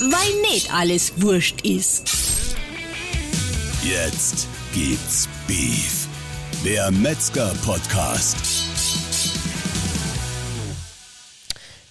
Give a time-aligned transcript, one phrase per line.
[0.00, 2.56] weil nicht alles wurscht ist.
[3.82, 6.08] Jetzt gibt's Beef.
[6.64, 8.36] Der Metzger-Podcast.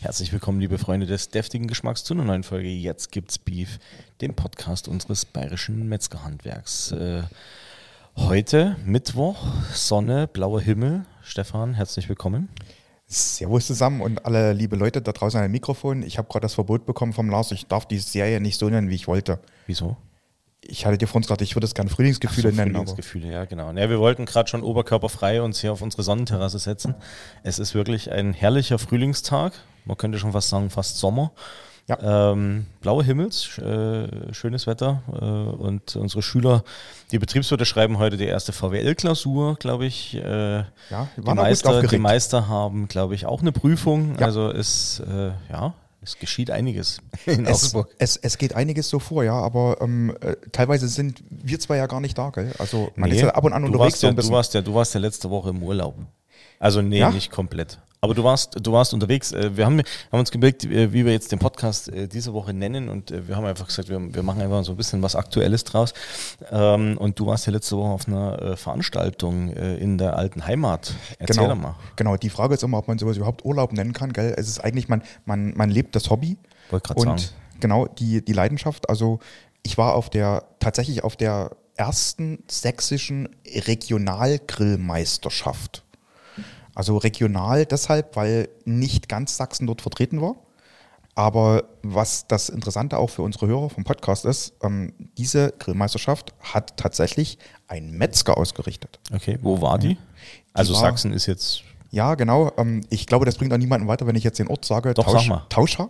[0.02, 3.78] Herzlich willkommen, liebe Freunde des deftigen Geschmacks, zu einer neuen Folge Jetzt gibt's Beef,
[4.22, 6.92] dem Podcast unseres bayerischen Metzgerhandwerks.
[6.94, 7.24] Äh,
[8.16, 11.06] heute Mittwoch, Sonne, blauer Himmel.
[11.22, 12.50] Stefan, herzlich willkommen.
[13.12, 16.04] Servus zusammen und alle liebe Leute da draußen an dem Mikrofon.
[16.04, 17.52] Ich habe gerade das Verbot bekommen vom Lars.
[17.52, 19.40] Ich darf die Serie nicht so nennen, wie ich wollte.
[19.66, 19.98] Wieso?
[20.62, 22.74] Ich hatte dir vorhin gesagt, ich würde es gerne Frühlingsgefühle so, nennen.
[22.74, 23.72] Frühlingsgefühle, ja genau.
[23.72, 26.94] Ja, wir wollten gerade schon oberkörperfrei uns hier auf unsere Sonnenterrasse setzen.
[27.42, 29.54] Es ist wirklich ein herrlicher Frühlingstag.
[29.86, 31.32] Man könnte schon fast sagen, fast Sommer.
[31.90, 32.32] Ja.
[32.32, 36.64] Ähm, blaue Himmels, äh, schönes Wetter äh, und unsere Schüler,
[37.12, 40.14] die Betriebswirte schreiben heute die erste VWL-Klausur, glaube ich.
[40.16, 40.58] Äh,
[40.92, 41.98] Ja, die, gut Meister, die.
[41.98, 44.16] Meister haben, glaube ich, auch eine Prüfung.
[44.20, 44.28] Ja.
[44.28, 47.90] Also es, äh, ja, es geschieht einiges in Es, Augsburg.
[47.98, 51.88] es, es geht einiges so vor, ja, aber ähm, äh, teilweise sind wir zwei ja
[51.88, 52.54] gar nicht da, gell?
[52.60, 54.30] Also man Nee, ist ja ab und an du unterwegs warst so ja, bisschen.
[54.32, 55.96] Du warst, ja, du warst ja letzte Woche im Urlaub.
[56.60, 57.10] Also nee, Ja?
[57.10, 57.80] nicht komplett.
[58.02, 59.34] Aber du warst, du warst unterwegs.
[59.34, 62.54] Äh, Wir haben, haben uns überlegt, äh, wie wir jetzt den Podcast äh, diese Woche
[62.54, 65.66] nennen und wir haben einfach gesagt, wir, wir machen einfach so ein bisschen was Aktuelles
[65.66, 65.94] draus.
[66.50, 70.94] Ähm, Und du warst ja letzte Woche auf einer Veranstaltung in der alten Heimat.
[71.18, 71.76] Erzähl genau, mal.
[71.96, 74.34] genau, die Frage ist immer, ob man sowas überhaupt Urlaub nennen kann, gell?
[74.38, 76.38] Es ist eigentlich, man, man, man lebt das Hobby
[76.70, 77.34] Wollte und sagen.
[77.60, 78.88] genau die, die Leidenschaft.
[78.90, 79.20] Also
[79.64, 85.84] ich war auf der, tatsächlich auf der ersten sächsischen Regionalgrillmeisterschaft.
[86.76, 90.36] Also regional deshalb, weil nicht ganz Sachsen dort vertreten war.
[91.16, 96.78] Aber was das Interessante auch für unsere Hörer vom Podcast ist, ähm, diese Grillmeisterschaft hat
[96.78, 99.00] tatsächlich ein Metzger ausgerichtet.
[99.14, 99.98] Okay, wo war die?
[100.54, 102.52] Also war- Sachsen ist jetzt, Ja, genau.
[102.58, 104.94] Ähm, ich glaube, das bringt auch niemanden weiter, wenn ich jetzt den Ort sage.
[104.94, 105.46] Doch, sag mal.
[105.50, 105.90] Tauscher.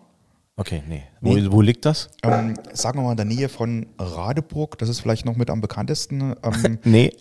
[0.59, 1.03] Okay, nee.
[1.21, 1.47] Wo, Nee.
[1.49, 2.09] wo liegt das?
[2.23, 4.77] Ähm, sagen wir mal in der Nähe von Radeburg.
[4.77, 6.35] Das ist vielleicht noch mit am bekanntesten.
[6.43, 7.11] Ähm, Nee.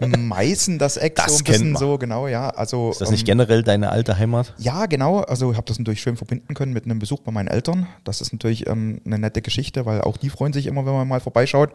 [0.18, 2.50] Meißen, das Eck, Das so ein bisschen so, genau, ja.
[2.50, 4.54] Also, Ist das nicht ähm, generell deine alte Heimat?
[4.58, 5.20] Ja, genau.
[5.20, 7.86] Also ich habe das natürlich schön verbinden können mit einem Besuch bei meinen Eltern.
[8.04, 11.08] Das ist natürlich ähm, eine nette Geschichte, weil auch die freuen sich immer, wenn man
[11.08, 11.70] mal vorbeischaut.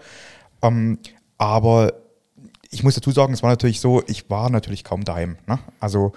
[0.61, 0.99] Ähm,
[1.37, 1.93] aber
[2.71, 5.37] ich muss dazu sagen, es war natürlich so, ich war natürlich kaum daheim.
[5.47, 5.59] Ne?
[5.79, 6.13] Also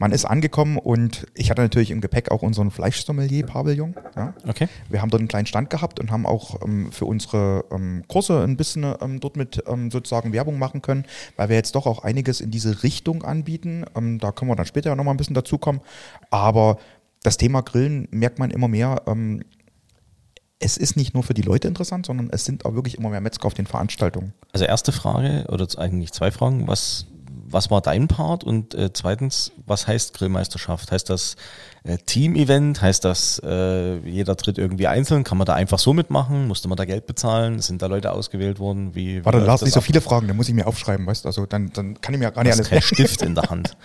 [0.00, 3.94] man ist angekommen und ich hatte natürlich im Gepäck auch unseren Fleischsommelier-Pavillon.
[4.16, 4.32] Ja?
[4.48, 4.66] Okay.
[4.88, 8.42] Wir haben dort einen kleinen Stand gehabt und haben auch ähm, für unsere ähm, Kurse
[8.42, 11.04] ein bisschen ähm, dort mit ähm, sozusagen Werbung machen können,
[11.36, 13.84] weil wir jetzt doch auch einiges in diese Richtung anbieten.
[13.94, 15.82] Ähm, da können wir dann später noch mal ein bisschen dazukommen.
[16.30, 16.78] Aber
[17.22, 19.02] das Thema Grillen merkt man immer mehr.
[19.06, 19.42] Ähm,
[20.60, 23.20] es ist nicht nur für die Leute interessant, sondern es sind auch wirklich immer mehr
[23.20, 24.32] Metzger auf den Veranstaltungen.
[24.52, 27.06] Also erste Frage, oder eigentlich zwei Fragen, was,
[27.46, 28.44] was war dein Part?
[28.44, 30.92] Und äh, zweitens, was heißt Grillmeisterschaft?
[30.92, 31.36] Heißt das
[31.84, 32.80] äh, Team-Event?
[32.80, 35.24] Heißt das, äh, jeder tritt irgendwie einzeln?
[35.24, 36.48] Kann man da einfach so mitmachen?
[36.48, 37.60] Musste man da Geld bezahlen?
[37.60, 38.94] Sind da Leute ausgewählt worden?
[38.94, 41.28] Wie, Warte, Lars, nicht so viele Fragen, dann muss ich mir aufschreiben, weißt du?
[41.28, 43.76] Also dann, dann kann ich mir gar nicht hast keinen Stift in der Hand.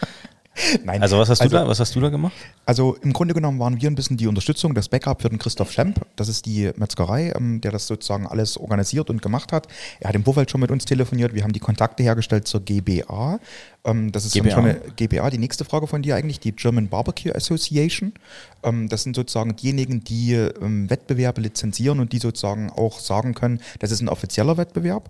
[0.84, 1.02] Nein.
[1.02, 2.34] Also was hast Also- du da, was hast du da gemacht?
[2.66, 5.72] Also im Grunde genommen waren wir ein bisschen die Unterstützung, das Backup für den Christoph
[5.72, 6.06] Schlemp.
[6.16, 9.68] Das ist die Metzgerei, ähm, der das sozusagen alles organisiert und gemacht hat.
[10.00, 11.34] Er hat im Vorfeld schon mit uns telefoniert.
[11.34, 13.40] Wir haben die Kontakte hergestellt zur GBA.
[13.84, 14.52] Ähm, das ist GBA?
[14.52, 15.30] schon eine GBA.
[15.30, 18.14] Die nächste Frage von dir eigentlich, die German Barbecue Association.
[18.64, 23.60] Ähm, das sind sozusagen diejenigen, die ähm, Wettbewerbe lizenzieren und die sozusagen auch sagen können,
[23.80, 25.10] das ist ein offizieller Wettbewerb.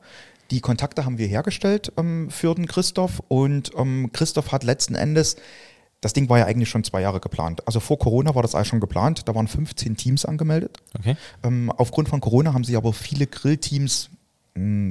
[0.52, 5.38] Die Kontakte haben wir hergestellt ähm, für den Christoph und ähm, Christoph hat letzten Endes
[6.06, 7.68] das Ding war ja eigentlich schon zwei Jahre geplant.
[7.68, 9.28] Also vor Corona war das alles schon geplant.
[9.28, 10.78] Da waren 15 Teams angemeldet.
[11.00, 11.18] Okay.
[11.42, 14.12] Ähm, aufgrund von Corona haben sich aber viele Grillteams,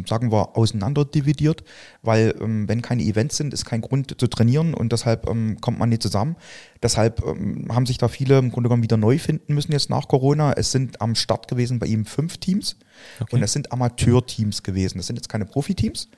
[0.06, 1.64] sagen wir, auseinanderdividiert,
[2.02, 5.78] weil ähm, wenn keine Events sind, ist kein Grund zu trainieren und deshalb ähm, kommt
[5.78, 6.36] man nicht zusammen.
[6.82, 10.06] Deshalb ähm, haben sich da viele im Grunde genommen wieder neu finden müssen jetzt nach
[10.06, 10.52] Corona.
[10.52, 12.76] Es sind am Start gewesen bei ihm fünf Teams
[13.20, 13.36] Okay.
[13.36, 14.98] und es sind Amateurteams gewesen.
[14.98, 16.08] Das sind jetzt keine Profiteams.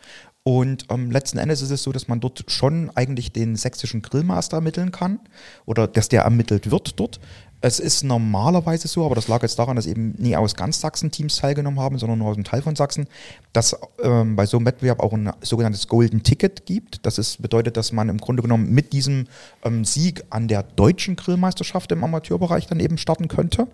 [0.43, 4.59] Und ähm, letzten Endes ist es so, dass man dort schon eigentlich den sächsischen Grillmaster
[4.59, 5.19] ermitteln kann
[5.65, 7.19] oder dass der ermittelt wird dort.
[7.66, 11.10] Es ist normalerweise so, aber das lag jetzt daran, dass eben nie aus ganz Sachsen
[11.10, 13.09] Teams teilgenommen haben, sondern nur aus einem Teil von Sachsen,
[13.53, 17.04] dass ähm, bei so einem Wettbewerb auch ein sogenanntes Golden Ticket gibt.
[17.04, 19.27] Das ist, bedeutet, dass man im Grunde genommen mit diesem
[19.65, 23.66] ähm, Sieg an der deutschen Grillmeisterschaft im Amateurbereich dann eben starten könnte.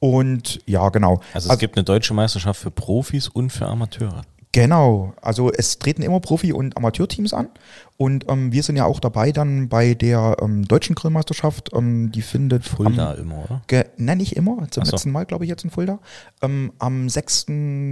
[0.00, 1.20] Und ja, genau.
[1.32, 4.22] Also es gibt eine deutsche Meisterschaft für Profis und für Amateure.
[4.52, 7.48] Genau, also es treten immer Profi- und Amateurteams an
[7.98, 12.22] und ähm, wir sind ja auch dabei dann bei der ähm, deutschen Grillmeisterschaft, ähm, die
[12.22, 13.62] findet Fulda am, immer, oder?
[13.66, 14.92] Ge Nenn ich immer, zum so.
[14.92, 15.98] letzten Mal glaube ich jetzt in Fulda.
[16.40, 17.46] Ähm, am 6.,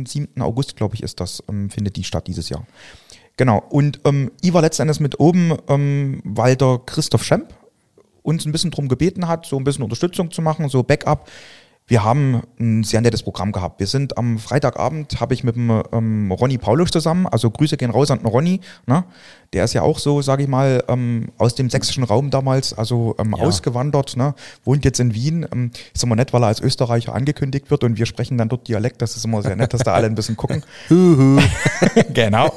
[0.06, 0.28] 7.
[0.40, 2.66] August glaube ich ist das, ähm, findet die statt dieses Jahr.
[3.36, 5.52] Genau, und ähm, ich war letzten Endes mit oben,
[6.24, 7.52] weil der Christoph Schemp
[8.22, 11.28] uns ein bisschen drum gebeten hat, so ein bisschen Unterstützung zu machen, so Backup.
[11.88, 13.78] Wir haben ein sehr nettes Programm gehabt.
[13.78, 17.92] Wir sind am Freitagabend, habe ich mit dem ähm, Ronny Paulus zusammen, also Grüße gehen
[17.92, 19.04] raus an den Ronny, ne?
[19.52, 23.14] der ist ja auch so, sage ich mal, ähm, aus dem sächsischen Raum damals, also
[23.20, 23.44] ähm, Ja.
[23.44, 24.34] ausgewandert, ne?
[24.64, 25.46] wohnt jetzt in Wien.
[25.52, 28.66] Ähm, ist immer nett, weil er als Österreicher angekündigt wird und wir sprechen dann dort
[28.66, 29.00] Dialekt.
[29.00, 30.64] Das ist immer sehr nett, dass da alle ein bisschen gucken.
[32.14, 32.52] genau.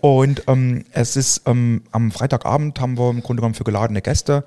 [0.00, 4.44] Und ähm, es ist ähm, am Freitagabend haben wir im Grunde genommen für geladene Gäste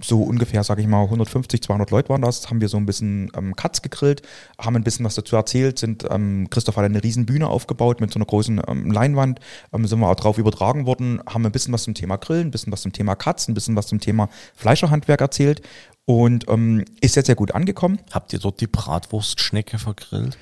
[0.00, 3.30] so ungefähr, sage ich mal, 150, 200 Leute waren das, haben wir so ein bisschen
[3.36, 4.22] ähm, Katz gegrillt,
[4.60, 8.12] haben ein bisschen was dazu erzählt, sind, ähm, Christoph hat eine riesen Bühne aufgebaut mit
[8.12, 9.40] so einer großen ähm, Leinwand,
[9.72, 12.50] ähm, sind wir auch drauf übertragen worden, haben ein bisschen was zum Thema Grillen, ein
[12.50, 15.62] bisschen was zum Thema Katz, ein bisschen was zum Thema Fleischerhandwerk erzählt
[16.08, 17.98] und ähm, ist jetzt sehr gut angekommen.
[18.12, 20.38] Habt ihr dort die Bratwurstschnecke vergrillt?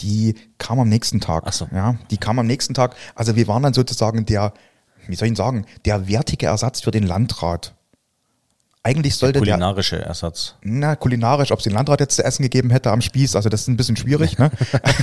[0.00, 1.44] Die kam am nächsten Tag.
[1.46, 1.68] Ach so.
[1.72, 2.94] Ja, die kam am nächsten Tag.
[3.14, 4.52] Also wir waren dann sozusagen der,
[5.06, 7.74] wie soll ich sagen, der wertige Ersatz für den Landrat.
[8.82, 10.54] Eigentlich sollte der, Kulinarische Ersatz.
[10.62, 13.60] na, kulinarisch, ob es den Landrat jetzt zu essen gegeben hätte am Spieß, also das
[13.62, 14.50] ist ein bisschen schwierig, ne?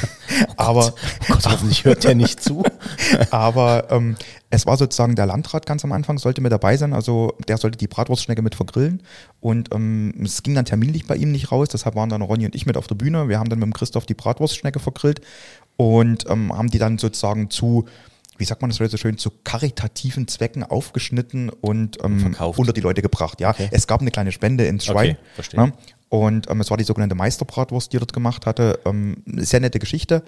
[0.57, 0.95] aber,
[1.29, 2.63] Oh Gott, hoffentlich hört der nicht zu.
[3.29, 4.15] aber ähm,
[4.49, 7.77] es war sozusagen der Landrat ganz am Anfang, sollte mit dabei sein, also der sollte
[7.77, 9.03] die Bratwurstschnecke mit vergrillen
[9.41, 12.55] und ähm, es ging dann terminlich bei ihm nicht raus, deshalb waren dann Ronny und
[12.55, 15.21] ich mit auf der Bühne, wir haben dann mit dem Christoph die Bratwurstschnecke vergrillt
[15.75, 17.85] und ähm, haben die dann sozusagen zu
[18.37, 22.59] wie sagt man das heute so schön, zu karitativen Zwecken aufgeschnitten und ähm, Verkauft.
[22.59, 23.39] unter die Leute gebracht.
[23.41, 23.69] Ja, Okay.
[23.71, 25.11] es gab eine kleine Spende ins Schwein.
[25.11, 25.59] Okay, verstehe.
[25.61, 25.73] Ne?
[26.09, 28.79] Und ähm, es war die sogenannte Meisterbratwurst, die er dort gemacht hatte.
[28.85, 30.23] Ähm, sehr nette Geschichte.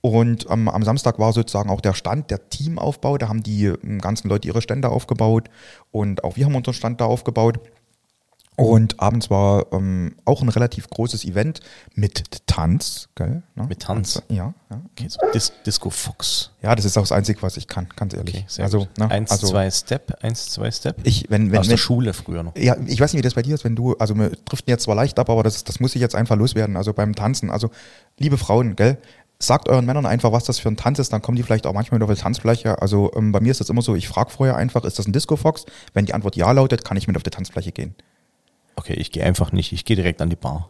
[0.00, 3.18] Und ähm, am Samstag war sozusagen auch der Stand, der Teamaufbau.
[3.18, 5.48] Da haben die ähm, ganzen Leute ihre Stände aufgebaut
[5.90, 7.58] und auch wir haben unseren Stand da aufgebaut.
[8.58, 11.60] Und abends war ähm, auch ein relativ großes Event
[11.94, 13.08] mit Tanz.
[13.14, 13.42] Gell?
[13.54, 13.66] Ne?
[13.68, 14.20] Mit Tanz?
[14.28, 14.80] Ja, ja.
[14.92, 16.50] Okay, so Dis Disco Fox.
[16.60, 18.34] Ja, das ist auch das Einzige, was ich kann, ganz ehrlich.
[18.34, 18.98] Okay, sehr also, gut.
[18.98, 20.96] ne, eins, also zwei Step, eins, zwei Step.
[21.04, 22.56] ich, wenn, wenn, Aus wenn, der Schule früher noch.
[22.56, 24.82] Ja, ich weiß nicht, wie das bei dir ist, wenn du, also wir driften jetzt
[24.82, 27.50] zwar leicht ab, aber das, das muss ich jetzt einfach loswerden, also beim Tanzen.
[27.50, 27.70] Also,
[28.18, 28.98] liebe Frauen, gell,
[29.38, 31.74] sagt euren Männern einfach, was das für ein Tanz ist, dann kommen die vielleicht auch
[31.74, 32.82] manchmal mit auf die Tanzfläche.
[32.82, 35.12] Also ähm, bei mir ist das immer so, ich frage vorher einfach, ist das ein
[35.12, 35.64] Disco-Fox?
[35.94, 37.94] Wenn die Antwort ja lautet, kann ich mit auf die Tanzfläche gehen.
[38.78, 39.72] Okay, ich gehe einfach nicht.
[39.72, 40.68] Ich gehe direkt an die Bar.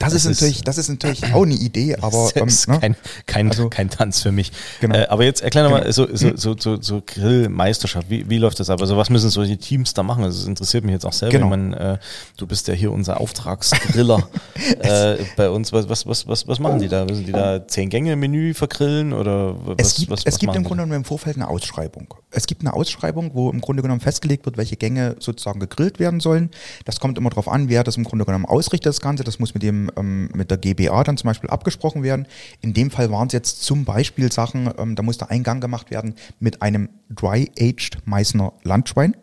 [0.00, 2.68] Das, Das ist, ist- natürlich, das ist natürlich auch eine Idee, aber das ähm, ist
[2.68, 2.80] ne?
[2.80, 2.96] kein,
[3.26, 4.50] kein, Also- kein Tanz für mich.
[4.80, 4.94] Genau.
[4.96, 5.92] Äh, aber jetzt erklär nochmal, Genau.
[5.92, 8.80] so, so, so, so, so Grillmeisterschaft, wie, wie läuft das ab?
[8.80, 10.24] Also was müssen solche Teams da machen?
[10.24, 11.32] Also, Das interessiert mich jetzt auch selber.
[11.38, 11.46] Genau.
[11.46, 11.98] Ich meine, äh,
[12.36, 14.28] du bist ja hier unser Auftragsgriller
[14.80, 15.72] äh, bei uns.
[15.72, 17.04] Was, was, was, was, was machen die da?
[17.04, 20.48] Müssen die da zehn Gänge Menü vergrillen oder was, Es gibt, was, es was gibt
[20.48, 22.12] machen im Grunde genommen im Vorfeld eine Ausschreibung.
[22.34, 26.20] Es gibt eine Ausschreibung, wo im Grunde genommen festgelegt wird, welche Gänge sozusagen gegrillt werden
[26.20, 26.50] sollen.
[26.84, 29.24] Das kommt immer darauf an, wer das im Grunde genommen ausrichtet, das Ganze.
[29.24, 32.26] Das muss mit dem ähm, mit der GBA dann zum Beispiel abgesprochen werden.
[32.60, 35.90] In dem Fall waren es jetzt zum Beispiel Sachen, ähm, da musste ein Gang gemacht
[35.90, 39.16] werden mit einem Dry-Aged Meißner Landschwein.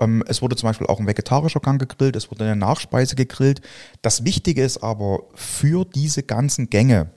[0.00, 3.60] Ähm, es wurde zum Beispiel auch ein vegetarischer Gang gegrillt, es wurde eine Nachspeise gegrillt.
[4.02, 7.10] Das Wichtige ist aber, für diese ganzen Gänge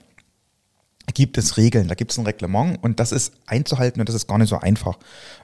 [1.14, 4.28] gibt es Regeln, da gibt es ein Reglement und das ist einzuhalten und das ist
[4.28, 4.98] gar nicht so einfach.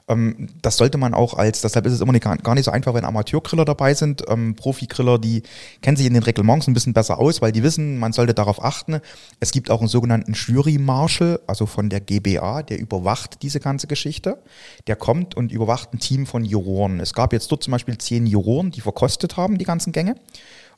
[0.07, 2.93] Ähm, das sollte man auch als, deshalb ist es immer nicht, gar nicht so einfach,
[2.93, 4.23] wenn Amateurgriller dabei sind.
[4.27, 5.43] Ähm, Profigriller, die
[5.81, 8.63] kennen sich in den Reglements ein bisschen besser aus, weil die wissen, man sollte darauf
[8.63, 8.99] achten.
[9.39, 14.41] Es gibt auch einen sogenannten Jury-Marshal, also von der GBA, der überwacht diese ganze Geschichte.
[14.87, 16.99] Der kommt und überwacht ein Team von Juroren.
[16.99, 20.15] Es gab jetzt dort zum Beispiel zehn Juroren, die verkostet haben, die ganzen Gänge.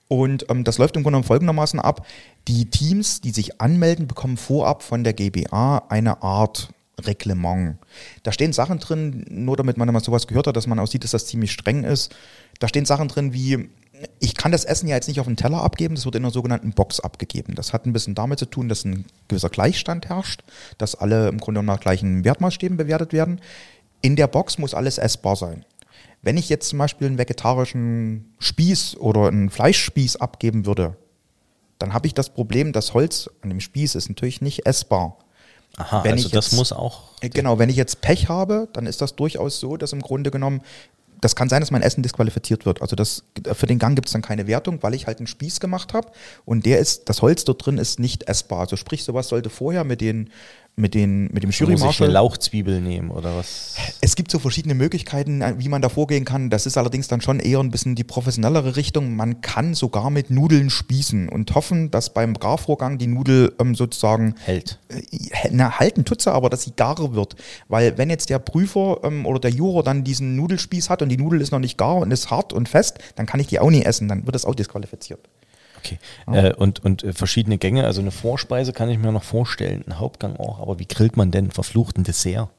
[0.08, 2.06] Und ähm, das läuft im Grunde genommen folgendermaßen ab.
[2.48, 7.78] Die Teams, die sich anmelden, bekommen vorab von der GBA eine Art Reglement.
[8.24, 11.04] Da stehen Sachen drin, nur damit man mal sowas gehört hat, dass man auch sieht,
[11.04, 12.16] dass das ziemlich streng ist.
[12.60, 13.70] Da stehen Sachen drin wie,
[14.20, 16.32] ich kann das Essen ja jetzt nicht auf den Teller abgeben, das wird in einer
[16.32, 17.56] sogenannten Box abgegeben.
[17.56, 20.44] Das hat ein bisschen damit zu tun, dass ein gewisser Gleichstand herrscht,
[20.78, 23.42] dass alle im Grunde nach gleichen Wertmaßstäben bewertet werden.
[24.02, 25.66] In der Box muss alles essbar sein.
[26.28, 30.98] Wenn ich jetzt zum Beispiel einen vegetarischen Spieß oder einen Fleischspieß abgeben würde,
[31.80, 35.20] dann habe ich das Problem, das Holz an dem Spieß ist natürlich nicht essbar.
[35.78, 37.04] Aha, wenn also ich das jetzt- muss auch.
[37.22, 40.30] Äh, Genau, wenn ich jetzt Pech habe, dann ist das durchaus so, dass im Grunde
[40.30, 40.60] genommen,
[41.22, 42.82] das kann sein, dass mein Essen disqualifiziert wird.
[42.82, 45.62] Also das, für den Gang gibt es dann keine Wertung, weil ich halt einen Spieß
[45.62, 46.10] gemacht habe
[46.44, 48.60] und der ist, das Holz dort drin ist nicht essbar.
[48.60, 50.30] Also sprich, sowas sollte vorher mit den,
[50.80, 53.76] mit den, mit dem Muss ich eine Lauchzwiebel nehmen oder was?
[54.00, 56.52] es gibt so verschiedene Möglichkeiten, äh, wie man da vorgehen kann.
[56.52, 59.16] Das ist allerdings dann schon eher ein bisschen die professionellere Richtung.
[59.16, 64.36] Man kann sogar mit Nudeln spießen und hoffen, dass beim Garvorgang die Nudel ähm, sozusagen
[64.44, 64.78] Hält.
[64.90, 65.02] äh,
[65.52, 67.36] na, halten tut sie, aber dass sie gar wird.
[67.68, 71.18] Weil wenn jetzt der Prüfer ähm, oder der Juror dann diesen Nudelspieß hat und die
[71.18, 73.70] Nudel ist noch nicht gar und ist hart und fest, dann kann ich die auch
[73.70, 75.28] nie essen, dann wird das auch disqualifiziert.
[76.26, 76.48] Okay.
[76.48, 80.00] Äh, und und äh, verschiedene Gänge, also eine Vorspeise kann ich mir noch vorstellen, ein
[80.00, 82.50] Hauptgang auch, aber wie grillt man denn verfluchten Dessert?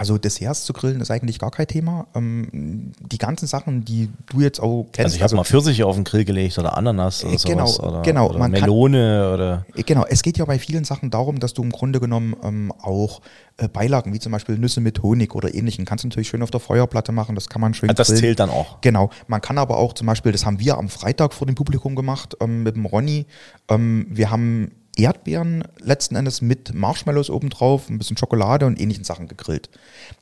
[0.00, 2.06] Also Desserts zu grillen ist eigentlich gar kein Thema.
[2.14, 5.04] Ähm, die ganzen Sachen, die du jetzt auch kennst.
[5.12, 7.80] Also ich habe mal Pfirsiche auf den Grill gelegt oder Ananas oder Äh, genau, sowas.
[7.80, 8.30] Oder, genau.
[8.30, 11.62] oder Man kann- Melone oder Genau, es geht ja bei vielen Sachen darum, dass du
[11.62, 13.20] im Grunde genommen ähm, auch
[13.58, 16.50] äh, Beilagen, wie zum Beispiel Nüsse mit Honig oder ähnlichen, kannst du natürlich schön auf
[16.50, 18.20] der Feuerplatte machen, das kann man schön Ah, das grillen.
[18.22, 18.80] zählt dann auch.
[18.80, 21.94] Genau, man kann aber auch zum Beispiel, das haben wir am Freitag vor dem Publikum
[21.94, 23.26] gemacht ähm, mit dem Ronny,
[23.68, 29.28] ähm, wir haben Erdbeeren letzten Endes mit Marshmallows obendrauf, ein bisschen Schokolade und ähnlichen Sachen
[29.28, 29.70] gegrillt.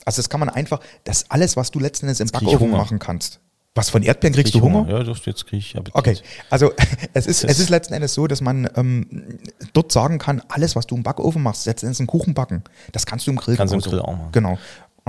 [0.04, 2.76] Also das kann man einfach, das alles, was du letzten Endes im krieg Backofen Hunger.
[2.78, 3.40] machen kannst.
[3.74, 4.88] Was von Erdbeeren kriegst du Hunger?
[4.88, 5.94] Ja, das, jetzt kriege ich Appetit.
[5.94, 6.16] Okay,
[6.50, 6.72] also
[7.14, 9.38] es ist, Das- es ist letzten Endes so, dass man ähm,
[9.72, 12.64] dort sagen kann, alles, was du im Backofen machst, letzten Endes einen Kuchen backen.
[12.92, 13.82] Das kannst du im Grill Kannst du im.
[13.82, 14.32] Grill auch machen.
[14.32, 14.58] Genau.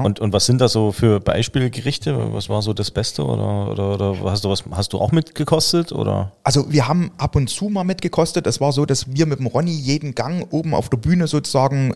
[0.03, 2.33] Und, und was sind da so für Beispielgerichte?
[2.33, 3.23] Was war so das Beste?
[3.25, 5.91] Oder, oder, oder hast du was hast du auch mitgekostet?
[5.91, 6.33] Oder?
[6.43, 8.47] Also wir haben ab und zu mal mitgekostet.
[8.47, 11.93] Es war so, dass wir mit dem Ronny jeden Gang oben auf der Bühne sozusagen,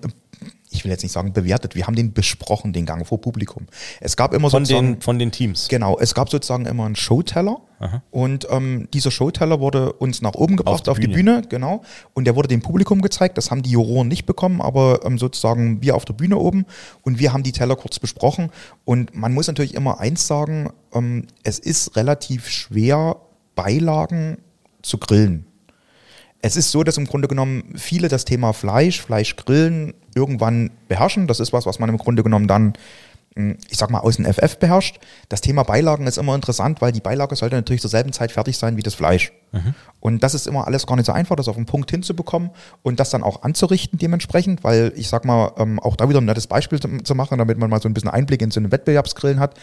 [0.69, 3.67] ich will jetzt nicht sagen bewertet, wir haben den besprochen, den Gang vor Publikum.
[3.99, 4.93] Es gab immer Von sozusagen...
[4.93, 5.67] den, von den Teams.
[5.67, 7.61] Genau, es gab sozusagen immer einen Showteller
[8.11, 11.41] und ähm, dieser Showteller wurde uns nach oben gebracht die auf, die Bühne.
[11.49, 11.81] Genau.
[12.13, 13.37] Und der wurde dem Publikum gezeigt.
[13.37, 16.65] Das haben die Juroren nicht bekommen, aber ähm, sozusagen wir auf der Bühne oben
[17.01, 18.49] und wir haben die Teller kurz besprochen.
[18.85, 23.17] Und man muss natürlich immer eins sagen: ähm, Es ist relativ schwer,
[23.55, 24.37] Beilagen
[24.81, 25.45] zu grillen.
[26.45, 31.25] Es ist so, dass im Grunde genommen viele das Thema Fleisch, Fleischgrillen irgendwann beherrschen.
[31.25, 32.73] Das ist was, was man im Grunde genommen dann,
[33.35, 34.99] ich sag mal, aus dem FF beherrscht.
[35.29, 38.57] Das Thema Beilagen ist immer interessant, weil die Beilage sollte natürlich zur selben Zeit fertig
[38.57, 39.31] sein wie das Fleisch.
[39.99, 42.99] Und das ist immer alles gar nicht so einfach, das auf den Punkt hinzubekommen und
[42.99, 46.47] das dann auch anzurichten dementsprechend, weil ich sag mal, ähm, auch da wieder ein nettes
[46.47, 49.39] Beispiel zu, zu machen, damit man mal so ein bisschen Einblick in so einen Wettbewerbsgrillen
[49.39, 49.55] hat.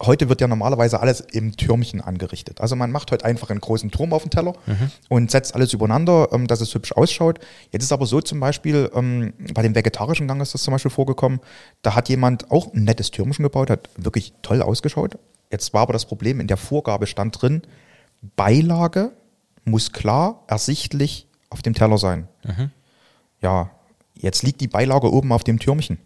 [0.00, 2.60] Heute wird ja normalerweise alles im Türmchen angerichtet.
[2.60, 4.52] Also man macht heute einfach einen großen Turm auf den Teller
[5.08, 7.40] und setzt alles übereinander, ähm, dass es hübsch ausschaut.
[7.72, 10.90] Jetzt ist aber so zum Beispiel, ähm, bei dem vegetarischen Gang ist das zum Beispiel
[10.90, 11.40] vorgekommen,
[11.82, 15.18] da hat jemand auch ein nettes Türmchen gebaut, hat wirklich toll ausgeschaut.
[15.50, 17.62] Jetzt war aber das Problem, in der Vorgabe stand drin,
[18.36, 19.12] Beilage
[19.64, 22.28] muss klar ersichtlich auf dem Teller sein.
[23.40, 23.70] Ja,
[24.14, 25.98] jetzt liegt die Beilage oben auf dem Türmchen.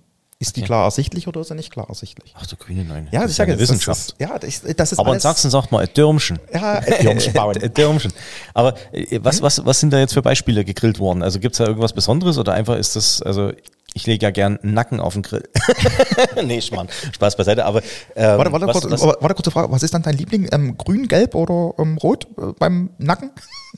[0.42, 0.66] Ist die Okay.
[0.66, 2.34] klar ersichtlich oder ist sie nicht klar ersichtlich?
[2.36, 3.06] Ach du grüne Neune.
[3.12, 4.16] Ja, das ist ja sage, eine Wissenschaft.
[4.18, 4.36] Das ja,
[4.74, 6.40] das, ist Aber in Sachsen sagt man ein Dürmchen.
[6.52, 7.56] Ja, ein Dürmchen bauen.
[7.62, 8.12] Ein Dürmchen.
[8.52, 11.22] Aber äh, was, was, was sind da jetzt für Beispiele gegrillt worden?
[11.22, 13.52] Also gibt es da irgendwas Besonderes oder einfach ist das, also
[13.94, 15.48] ich lege ja gern Nacken auf den Grill.
[16.44, 16.88] nee, Schmarrn.
[17.12, 17.64] Spaß beiseite.
[17.64, 17.80] Aber
[18.16, 19.70] ähm, Warte, warte, was, kurz, was, warte, kurze Frage.
[19.70, 20.48] Was ist dann dein Liebling?
[20.50, 23.30] Ähm, grün, gelb oder ähm, rot äh, beim Nacken?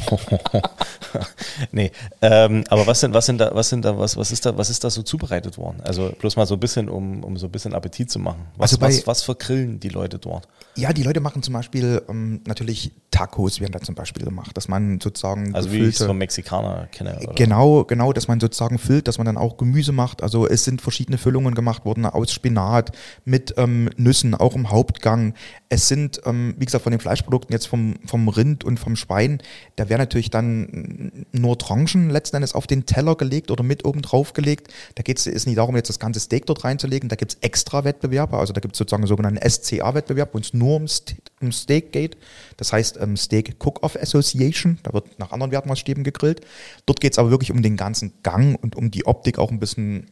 [1.72, 1.90] nee,
[2.22, 4.70] ähm, aber was sind, was sind da, was sind da, was, was ist da, was
[4.70, 5.80] ist da so zubereitet worden?
[5.82, 8.46] Also bloß mal so ein bisschen, um, um so ein bisschen Appetit zu machen.
[8.56, 10.48] Was, Also bei- was, was vergrillen die Leute dort?
[10.76, 14.68] Ja, die Leute machen zum Beispiel ähm, natürlich Tacos werden da zum Beispiel gemacht, dass
[14.68, 17.18] man sozusagen Also wie ich es gefüllte- vom Mexikaner kenne.
[17.20, 17.34] Oder?
[17.34, 20.22] Genau, genau, dass man sozusagen füllt, dass man dann auch Gemüse macht.
[20.22, 22.92] Also es sind verschiedene Füllungen gemacht worden aus Spinat,
[23.24, 25.34] mit ähm, Nüssen, auch im Hauptgang.
[25.68, 29.42] Es sind, ähm, wie gesagt, von den Fleischprodukten jetzt vom, vom Rind und vom Schwein,
[29.76, 34.02] da wäre natürlich dann nur Tranchen letzten Endes auf den Teller gelegt oder mit oben
[34.02, 34.72] drauf gelegt.
[34.94, 37.08] Da geht es nicht darum, jetzt das ganze Steak dort reinzulegen.
[37.08, 38.38] Da gibt es extra Wettbewerbe.
[38.38, 41.92] Also da gibt es sozusagen einen sogenannten SCA-Wettbewerb, wo es nur um, Ste um Steak
[41.92, 42.16] geht.
[42.56, 44.78] Das heißt ähm, Steak Cook-Off Association.
[44.84, 46.40] Da wird nach anderen Wertmaßstäben gegrillt.
[46.86, 49.58] Dort geht es aber wirklich um den ganzen Gang und um die Optik auch ein
[49.58, 50.06] bisschen.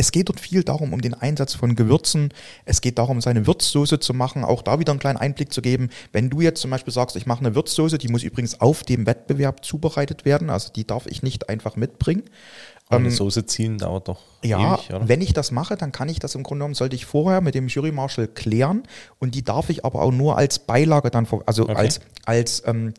[0.00, 2.32] Es geht dort viel darum, um den Einsatz von Gewürzen.
[2.64, 4.44] Es geht darum, seine Würzsoße zu machen.
[4.44, 5.90] Auch da wieder einen kleinen Einblick zu geben.
[6.10, 9.04] Wenn du jetzt zum Beispiel sagst, ich mache eine Würzsoße, die muss übrigens auf dem
[9.04, 10.48] Wettbewerb zubereitet werden.
[10.48, 12.22] Also die darf ich nicht einfach mitbringen.
[12.88, 16.08] Aber eine Soße ziehen dauert doch Ähm, Ja, ewig, wenn ich das mache, dann kann
[16.08, 18.84] ich das im Grunde genommen, sollte ich vorher mit dem Jurymarshal klären
[19.18, 21.74] und die darf ich aber auch nur als Beilage dann, also Okay.
[21.74, 22.94] als, als ähm,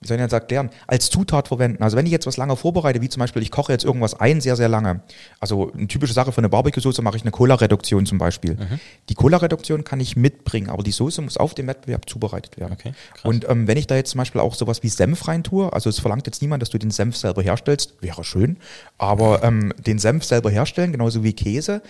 [0.00, 1.82] wie soll ich jetzt erklären, als Zutat verwenden.
[1.82, 4.40] Also wenn ich jetzt was lange vorbereite, wie zum Beispiel, ich koche jetzt irgendwas ein,
[4.40, 5.00] sehr, sehr lange.
[5.40, 8.54] Also eine typische Sache für eine Barbecue-Soße mache ich eine Cola-Reduktion zum Beispiel.
[8.54, 8.78] Mhm.
[9.08, 12.74] Die Cola-Reduktion kann ich mitbringen, aber die Soße muss auf dem Wettbewerb zubereitet werden.
[12.74, 12.92] Okay.
[13.24, 15.90] Und ähm, wenn ich da jetzt zum Beispiel auch sowas wie Senf rein tue, also
[15.90, 18.58] es verlangt jetzt niemand, dass du den Senf selber herstellst, wäre schön,
[18.98, 21.82] aber ähm, den Senf selber herstellen, genauso wie Käse,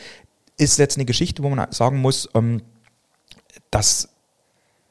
[0.57, 2.63] ist jetzt eine Geschichte, wo man sagen muss, ähm,
[3.71, 4.09] das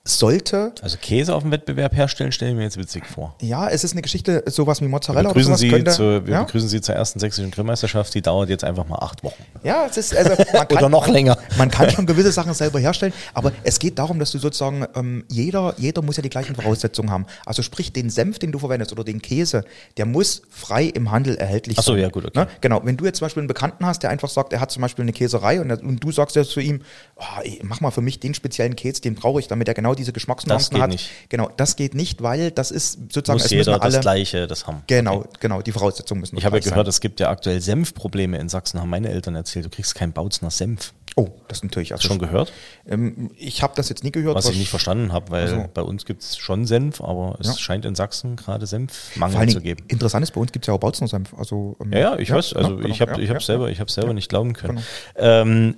[0.07, 3.35] sollte, Also Käse auf dem Wettbewerb herstellen, stelle ich mir jetzt witzig vor.
[3.41, 5.91] ja, es ist eine Geschichte, sowas wie Mozzarella oder sowas Sie könnte.
[5.91, 6.43] zur, wir ja?
[6.43, 9.43] begrüßen Sie zur ersten sächsischen Grillmeisterschaft, die dauert jetzt einfach mal acht Wochen.
[9.63, 11.37] Ja, es ist also man kann, Oder noch länger.
[11.57, 15.25] Man kann schon gewisse Sachen selber herstellen, aber es geht darum, dass du sozusagen ähm,
[15.29, 17.25] jeder jeder muss ja die gleichen Voraussetzungen haben.
[17.45, 19.63] Also sprich den Senf, den du verwendest oder den Käse,
[19.97, 21.97] der muss frei im Handel erhältlich sein.
[21.97, 22.39] ja, gut, okay.
[22.39, 22.47] Ne?
[22.61, 22.81] Genau.
[22.83, 25.03] Wenn du jetzt zum Beispiel einen Bekannten hast, der einfach sagt, er hat zum Beispiel
[25.03, 26.81] eine Käserei und, und du sagst jetzt zu ihm,
[27.19, 29.95] oh, ey, mach mal für mich den speziellen Käse, den brauche ich, damit er genau
[29.95, 30.89] diese Geschmacksnuancen hat.
[30.89, 31.09] nicht.
[31.29, 34.47] Genau, das geht nicht, weil das ist sozusagen, Muss es müssen jeder alle, das Gleiche,
[34.47, 34.83] das haben.
[34.87, 38.49] genau, genau, die Voraussetzungen müssen Ich habe ja gehört, es gibt ja aktuell Senfprobleme in
[38.49, 39.65] Sachsen, haben meine Eltern erzählt.
[39.65, 40.85] Du kriegst keinen Bautzner Senf.
[40.85, 40.93] sein.
[41.19, 42.53] Oh, das ist natürlich also Schon gehört?
[42.87, 44.35] Ähm, ich habe das jetzt nie gehört.
[44.35, 47.47] Was ich nicht verstanden habe, weil Also- bei uns gibt es schon Senf, aber es
[47.47, 47.57] Ja.
[47.57, 49.83] scheint in Sachsen gerade Senfmangel zu geben.
[49.87, 51.33] interessant ist, bei uns gibt es ja auch Bautzner Senf.
[51.35, 53.65] Also, ähm, Ja, ja, ich weiß, also genau, ich habe ja, ich hab ja, selber,
[53.65, 53.71] ja.
[53.71, 54.83] ich hab selber nicht glauben können.
[55.15, 55.27] Genau.
[55.27, 55.75] Ähm,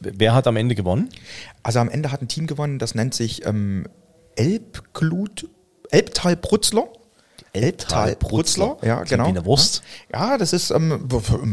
[0.00, 1.08] wer hat am Ende gewonnen?
[1.62, 3.86] Also am Ende hat ein Team gewonnen, das nennt sich ähm,
[4.36, 5.48] Elbglut,
[5.90, 6.88] Elbtal-Brutzler.
[7.54, 8.78] Elbtal-Brutzler.
[8.82, 9.26] ja, genau.
[9.26, 9.82] wie eine Wurst.
[10.10, 11.06] Ja, das ist ähm,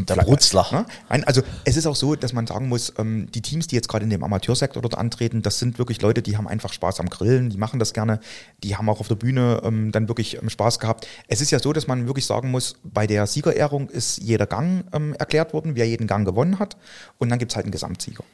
[0.08, 0.66] Der Brutzler.
[0.72, 0.86] Ne?
[1.10, 3.88] Nein, also es ist auch so, dass man sagen muss, ähm, die Teams, die jetzt
[3.88, 7.10] gerade in dem Amateursektor dort antreten, das sind wirklich Leute, die haben einfach Spaß am
[7.10, 8.20] Grillen, die machen das gerne,
[8.62, 11.06] die haben auch auf der Bühne ähm, dann wirklich ähm, Spaß gehabt.
[11.28, 14.84] Es ist ja so, dass man wirklich sagen muss, bei der Siegerehrung ist jeder Gang
[14.94, 16.78] ähm, erklärt worden, wer jeden Gang gewonnen hat
[17.18, 18.24] und dann gibt's halt einen Gesamtsieger.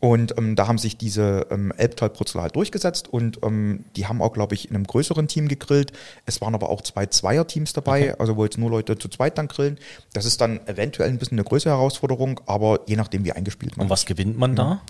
[0.00, 4.32] Und ähm, da haben sich diese ähm, Elbtal-Brutzler halt durchgesetzt und ähm, die haben auch,
[4.32, 5.92] glaube ich, in einem größeren Team gegrillt.
[6.24, 9.48] Es waren aber auch zwei Zweier-Teams dabei, also wo jetzt nur Leute zu zweit dann
[9.48, 9.78] grillen.
[10.12, 13.86] Das ist dann eventuell ein bisschen eine größere Herausforderung, aber je nachdem, wie eingespielt man
[13.86, 14.82] Und was gewinnt man da?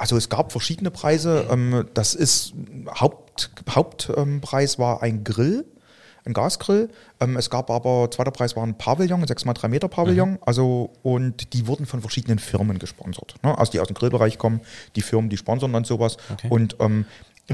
[0.00, 1.46] also es gab verschiedene Preise.
[1.50, 2.54] Ähm, das ist
[2.88, 5.66] Haupt, Hauptpreis war ein Grill,
[6.24, 6.88] ein Gasgrill.
[7.20, 10.38] Ähm, es gab aber zweiter Preis war ein Pavillon, ein 6x3 Meter Pavillon.
[10.44, 13.34] Also und die wurden von verschiedenen Firmen gesponsert.
[13.42, 13.56] Ne?
[13.56, 14.60] Also die aus dem Grillbereich kommen,
[14.96, 16.16] die Firmen, die sponsern dann sowas.
[16.32, 16.48] Okay.
[16.48, 17.04] Und ähm,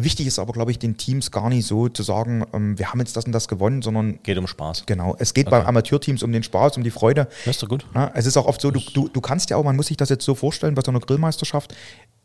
[0.04, 2.98] wichtig ist aber, glaube ich, den Teams gar nicht so zu sagen, ähm, wir haben
[3.00, 4.84] jetzt das und das gewonnen, sondern Geht um Spaß.
[4.86, 7.28] Genau, es geht bei Amateurteams um den Spaß, um die Freude.
[7.44, 7.86] Das ist doch gut.
[7.94, 9.96] Ja, es ist auch oft so, du, du, du kannst ja auch, man muss sich
[9.96, 11.74] das jetzt so vorstellen, bei so einer Grillmeisterschaft,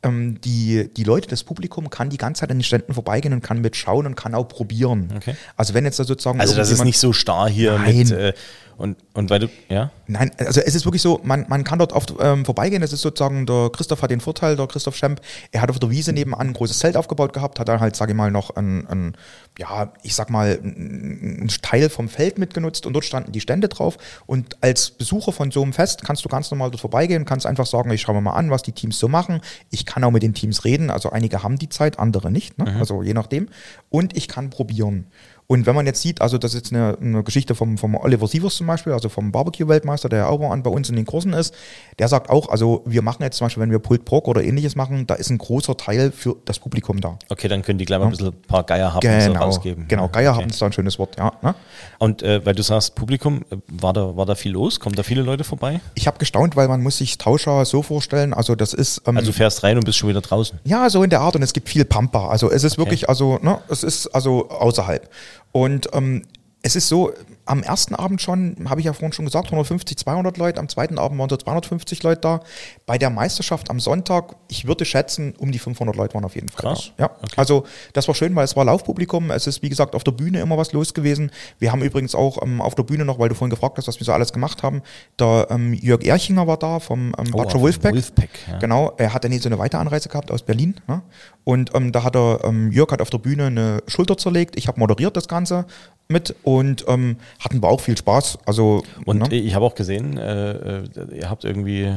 [0.03, 3.41] ähm, die, die Leute, das Publikum kann die ganze Zeit an den Ständen vorbeigehen und
[3.41, 5.13] kann mitschauen und kann auch probieren.
[5.15, 5.35] Okay.
[5.55, 7.97] Also wenn jetzt da sozusagen Also das ist nicht so starr hier Nein.
[7.97, 8.33] mit äh,
[8.81, 9.91] und, und weil du, ja?
[10.07, 12.81] Nein, also es ist wirklich so, man, man kann dort oft ähm, vorbeigehen.
[12.81, 15.21] Das ist sozusagen, der Christoph hat den Vorteil, der Christoph Schemp,
[15.51, 18.11] er hat auf der Wiese nebenan ein großes Zelt aufgebaut gehabt, hat dann halt, sage
[18.11, 19.17] ich mal, noch ein, ein
[19.59, 23.97] ja, ich sag mal, ein Teil vom Feld mitgenutzt und dort standen die Stände drauf.
[24.25, 27.67] Und als Besucher von so einem Fest kannst du ganz normal dort vorbeigehen, kannst einfach
[27.67, 29.41] sagen, ich schaue mir mal an, was die Teams so machen.
[29.69, 32.75] Ich kann auch mit den Teams reden, also einige haben die Zeit, andere nicht, ne?
[32.79, 33.49] also je nachdem.
[33.89, 35.05] Und ich kann probieren.
[35.51, 38.25] Und wenn man jetzt sieht, also das ist jetzt eine, eine Geschichte vom, vom Oliver
[38.25, 41.33] Sievers zum Beispiel, also vom Barbecue-Weltmeister, der ja auch an bei uns in den Kursen
[41.33, 41.53] ist,
[41.99, 44.77] der sagt auch, also wir machen jetzt zum Beispiel, wenn wir Pulled Pork oder ähnliches
[44.77, 47.19] machen, da ist ein großer Teil für das Publikum da.
[47.27, 49.85] Okay, dann können die gleich mal ein bisschen ein paar Geierhappen so Genau, rausgeben.
[49.89, 50.07] genau.
[50.07, 50.47] Geier okay.
[50.49, 51.33] ist da ein schönes Wort, ja.
[51.41, 51.53] Ne?
[51.99, 54.79] Und äh, weil du sagst, Publikum, äh, war da, war da viel los?
[54.79, 55.81] Kommen da viele Leute vorbei?
[55.95, 59.01] Ich habe gestaunt, weil man muss sich Tauscher so vorstellen, also das ist...
[59.05, 60.59] Ähm, Also du fährst rein und bist schon wieder draußen.
[60.63, 62.29] Ja, so in der Art und es gibt viel Pampa.
[62.29, 65.09] Also es ist wirklich, also, ne, es ist also außerhalb.
[65.51, 66.23] Und ähm,
[66.63, 67.11] es ist so,
[67.45, 70.99] am ersten Abend schon, habe ich ja vorhin schon gesagt, 150, 200 Leute, am zweiten
[70.99, 72.39] Abend waren so 250 Leute da.
[72.85, 76.49] Bei der Meisterschaft am Sonntag, ich würde schätzen, um die 500 Leute waren auf jeden
[76.49, 76.91] Fall Krass.
[76.97, 77.05] da.
[77.05, 77.33] Ja, Okay.
[77.37, 80.39] also das war schön, weil es war Laufpublikum, es ist wie gesagt auf der Bühne
[80.39, 81.31] immer was los gewesen.
[81.59, 83.99] Wir haben übrigens auch ähm, auf der Bühne noch, weil du vorhin gefragt hast, was
[83.99, 84.81] wir so alles gemacht haben,
[85.19, 87.93] der ähm, Jörg Erchinger war da vom ähm, Butcher vom Wolfpack.
[87.93, 88.59] Wolfpack, ja.
[88.59, 90.75] Genau, er hat dann so eine Weiteranreise gehabt aus Berlin.
[90.87, 91.01] Ne?
[91.43, 94.55] Und ähm, da hat er, ähm, Jörg hat auf der Bühne eine Schulter zerlegt.
[94.57, 95.65] Ich habe moderiert das Ganze
[96.11, 98.39] mit und ähm, hatten wir auch viel Spaß.
[98.45, 99.35] Also, Und ne?
[99.35, 101.93] ich habe auch gesehen, äh, äh, ihr habt irgendwie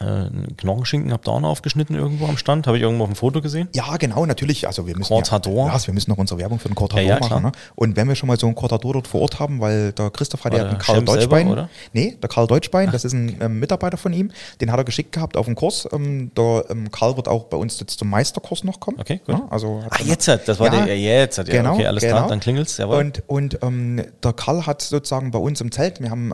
[0.00, 2.66] einen Knochenschinken, habt ihr auch noch aufgeschnitten irgendwo am Stand?
[2.66, 3.68] Habe ich irgendwo auf dem Foto gesehen?
[3.74, 4.66] Ja, genau, natürlich.
[4.66, 5.66] Also wir müssen Cortador?
[5.66, 7.42] Ja, wir müssen noch unsere Werbung für den Cortador Ja, ja, machen.
[7.42, 7.52] Ne?
[7.74, 10.44] Und wenn wir schon mal so einen Cortador dort vor Ort haben, weil der Christoph
[10.44, 11.48] hat ja der einen Karl selber, Deutschbein.
[11.48, 11.68] oder?
[11.92, 14.30] Nee, der Karl Deutschbein, das ist ein ähm, Mitarbeiter von ihm.
[14.62, 15.86] Den hat er geschickt gehabt auf den Kurs.
[15.92, 18.98] Ähm, der ähm, Karl wird auch bei uns jetzt zum Meisterkurs noch kommen.
[19.00, 19.34] Okay, gut.
[19.36, 21.74] Ja, also hat Ah, er- jetzt hat, das war Ja, der, jetzt hat, ja, genau,
[21.74, 22.16] okay, alles genau.
[22.16, 22.96] klar, dann klingelt's, jawohl.
[22.96, 26.32] Und, und ähm, der Karl hat sozusagen bei uns im Zelt, wir haben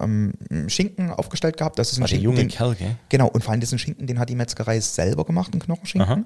[0.50, 1.80] ähm, Schinken aufgestellt gehabt.
[1.80, 2.94] Das ist ein War der Schinken, junge den, Kerl, gell?
[3.08, 6.10] Genau, und vor allem diesen Schinken, den hat die Metzgerei selber gemacht, einen Knochenschinken.
[6.10, 6.24] Aha.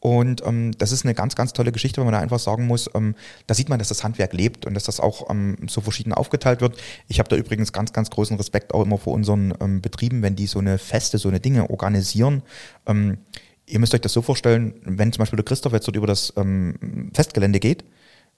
[0.00, 2.90] Und ähm, das ist eine ganz, ganz tolle Geschichte, weil man da einfach sagen muss,
[2.94, 3.14] ähm,
[3.46, 6.62] da sieht man, dass das Handwerk lebt und dass das auch ähm, so verschieden aufgeteilt
[6.62, 6.78] wird.
[7.06, 10.36] Ich habe da übrigens ganz, ganz großen Respekt auch immer vor unseren ähm, Betrieben, wenn
[10.36, 12.42] die so eine Feste, so eine Dinge organisieren.
[12.86, 13.18] Ähm,
[13.66, 16.32] ihr müsst euch das so vorstellen, wenn zum Beispiel der Christoph jetzt dort über das
[16.36, 17.84] ähm, Festgelände geht,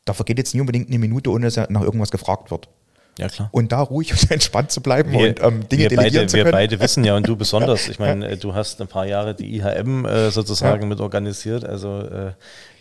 [0.04, 2.68] da vergeht jetzt nie unbedingt eine Minute, ohne dass er nach irgendwas gefragt wird.
[3.18, 3.48] Ja, klar.
[3.52, 6.36] Und da ruhig und entspannt zu bleiben Wir, und ähm, Dinge wir, delegieren beide, zu
[6.36, 6.52] wir können.
[6.52, 7.88] beide wissen ja und du besonders.
[7.88, 10.88] Ich meine, äh, du hast ein paar Jahre die IHM äh, sozusagen Ja.
[10.88, 11.64] mit organisiert.
[11.64, 12.32] Also äh,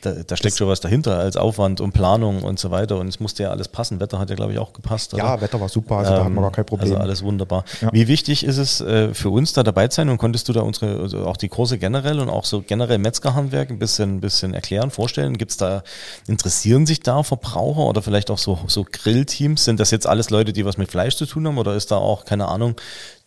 [0.01, 2.97] da, da steckt schon was dahinter als Aufwand und Planung und so weiter.
[2.97, 3.99] Und es musste ja alles passen.
[3.99, 5.13] Wetter hat ja, glaube ich, auch gepasst.
[5.13, 5.23] Oder?
[5.23, 6.91] ja, Wetter war super, also da hatten wir gar kein Problem.
[6.91, 7.63] Also alles wunderbar.
[7.81, 7.89] Ja.
[7.91, 10.61] Wie wichtig ist es äh, für uns da dabei zu sein und konntest du da
[10.61, 14.53] unsere, also auch die Kurse generell und auch so generell Metzgerhandwerk ein bisschen, ein bisschen
[14.53, 15.37] erklären, vorstellen?
[15.37, 15.83] Gibt's da,
[16.27, 19.63] interessieren sich da Verbraucher oder vielleicht auch so, so Grillteams?
[19.63, 21.97] Sind das jetzt alles Leute, die was mit Fleisch zu tun haben oder ist da
[21.97, 22.75] auch, keine Ahnung,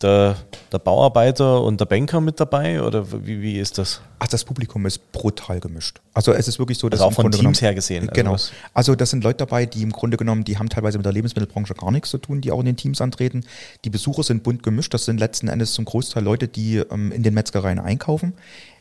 [0.05, 0.37] der,
[0.71, 4.01] der Bauarbeiter und der Banker mit dabei oder wie, wie ist das?
[4.19, 6.01] Ach, das Publikum ist brutal gemischt.
[6.13, 8.13] Also es ist wirklich so, dass Also auch von Grunde Teams genommen- her gesehen, also
[8.15, 8.33] Genau.
[8.35, 11.13] was- Also das sind Leute dabei, die im Grunde genommen, die haben teilweise mit der
[11.13, 13.45] Lebensmittelbranche gar nichts zu tun, die auch in den Teams antreten.
[13.85, 14.95] Die Besucher sind bunt gemischt.
[14.95, 18.35] Das sind letzten Endes zum Großteil Leute, die ähm, in den Metzgereien einkaufen.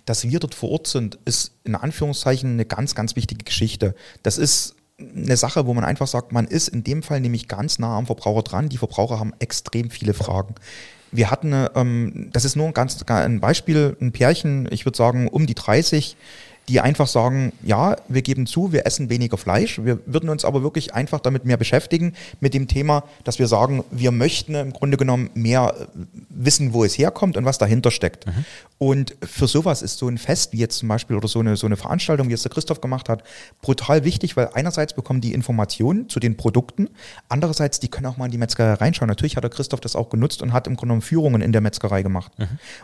[0.05, 3.95] Dass wir dort vor Ort sind, ist in Anführungszeichen eine ganz, ganz wichtige Geschichte.
[4.21, 7.79] Das ist eine Sache, wo man einfach sagt, man ist in dem Fall nämlich ganz
[7.79, 8.69] nah am Verbraucher dran.
[8.69, 10.55] Die Verbraucher haben extrem viele Fragen.
[11.13, 15.28] Wir hatten, ähm, das ist nur ein ganz ein Beispiel, ein Pärchen, ich würde sagen
[15.28, 16.17] um die 30,
[16.69, 19.80] die einfach sagen, ja, wir geben zu, wir essen weniger Fleisch.
[19.84, 23.84] Wir würden uns aber wirklich einfach damit mehr beschäftigen, mit dem Thema, dass wir sagen,
[23.91, 25.86] wir möchten im Grunde genommen mehr äh,
[26.30, 28.26] wissen, wo es herkommt und was dahinter steckt.
[28.78, 31.65] Und für sowas ist so ein Fest wie jetzt zum Beispiel oder so eine, so
[31.65, 33.23] eine Veranstaltung, wie es der Christoph gemacht hat,
[33.62, 36.89] brutal wichtig, weil einerseits bekommen die Informationen zu den Produkten,
[37.30, 39.08] andererseits die können auch mal in die Metzgerei reinschauen.
[39.08, 41.62] Natürlich hat der Christoph das auch genutzt und hat im Grunde genommen Führungen in der
[41.62, 42.32] Metzgerei gemacht.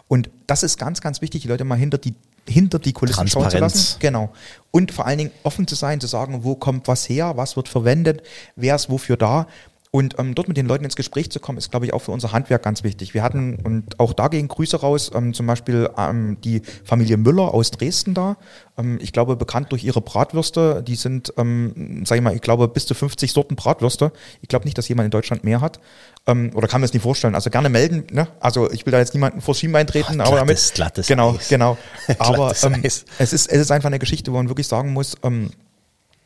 [0.07, 2.13] Und das ist ganz, ganz wichtig, die Leute mal hinter die
[2.47, 3.97] hinter die Kulissen schauen zu lassen.
[3.99, 4.31] Genau.
[4.71, 7.67] Und vor allen Dingen offen zu sein, zu sagen, wo kommt was her, was wird
[7.67, 8.21] verwendet,
[8.55, 9.47] wer ist wofür da.
[9.91, 12.11] Und ähm, dort mit den Leuten ins Gespräch zu kommen, ist, glaube ich, auch für
[12.11, 13.15] unser Handwerk ganz wichtig.
[13.15, 17.55] Wir hatten, und auch da gehen Grüße raus, ähm, zum Beispiel ähm, die Familie Müller
[17.55, 18.37] aus Dresden da.
[18.77, 20.83] Ähm, ich glaube, bekannt durch ihre Bratwürste.
[20.85, 24.11] Die sind, ähm, sag ich mal, ich glaube, bis zu 50 Sorten Bratwürste.
[24.41, 25.79] Ich glaube nicht, dass jemand in Deutschland mehr hat.
[26.27, 27.33] Ähm, oder kann mir das nicht vorstellen.
[27.33, 28.05] Also gerne melden.
[28.11, 28.27] Ne?
[28.39, 30.21] Also ich will da jetzt niemanden vor Schienbein treten.
[30.21, 31.49] Ach, aber glattes- damit, glattes genau, Eis.
[31.49, 31.79] genau.
[32.19, 35.15] Aber Glattes ähm, es ist, es ist einfach eine Geschichte, wo man wirklich sagen muss,
[35.23, 35.49] ähm,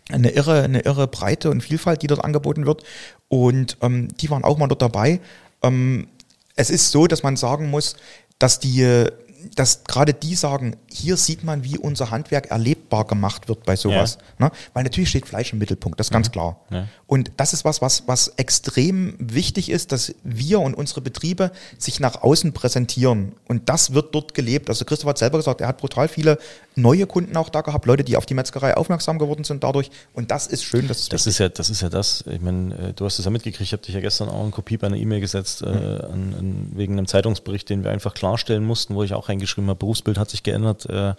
[0.09, 2.83] eine irre, eine irre Breite und Vielfalt, die dort angeboten wird.
[3.29, 5.19] Und ähm, die waren auch mal dort dabei.
[5.61, 6.07] Ähm,
[6.55, 7.95] es ist so, dass man sagen muss,
[8.37, 9.05] dass die,
[9.55, 14.17] dass gerade die sagen, hier sieht man, wie unser Handwerk erlebbar gemacht wird bei sowas.
[14.37, 14.51] Ne?
[14.73, 16.59] Weil natürlich steht Fleisch im Mittelpunkt, das ist ganz klar.
[16.69, 16.87] Ja.
[17.07, 21.99] Und das ist was, was, was extrem wichtig ist, dass wir und unsere Betriebe sich
[21.99, 23.33] nach außen präsentieren.
[23.47, 24.69] Und das wird dort gelebt.
[24.69, 26.37] Also Christoph hat selber gesagt, er hat brutal viele
[26.75, 29.89] neue Kunden auch da gehabt, Leute, die auf die Metzgerei aufmerksam geworden sind dadurch.
[30.13, 32.23] Und das ist schön, das ist Das ist ja, das ist ja das.
[32.27, 33.61] Ich meine, äh, du hast es ja mitgekriegt.
[33.61, 36.71] Ich habe dich ja gestern auch in Kopie bei einer E-Mail gesetzt äh, an, an,
[36.73, 40.29] wegen einem Zeitungsbericht, den wir einfach klarstellen mussten, wo ich auch reingeschrieben habe, Berufsbild hat
[40.29, 40.85] sich geändert.
[40.89, 41.13] Äh,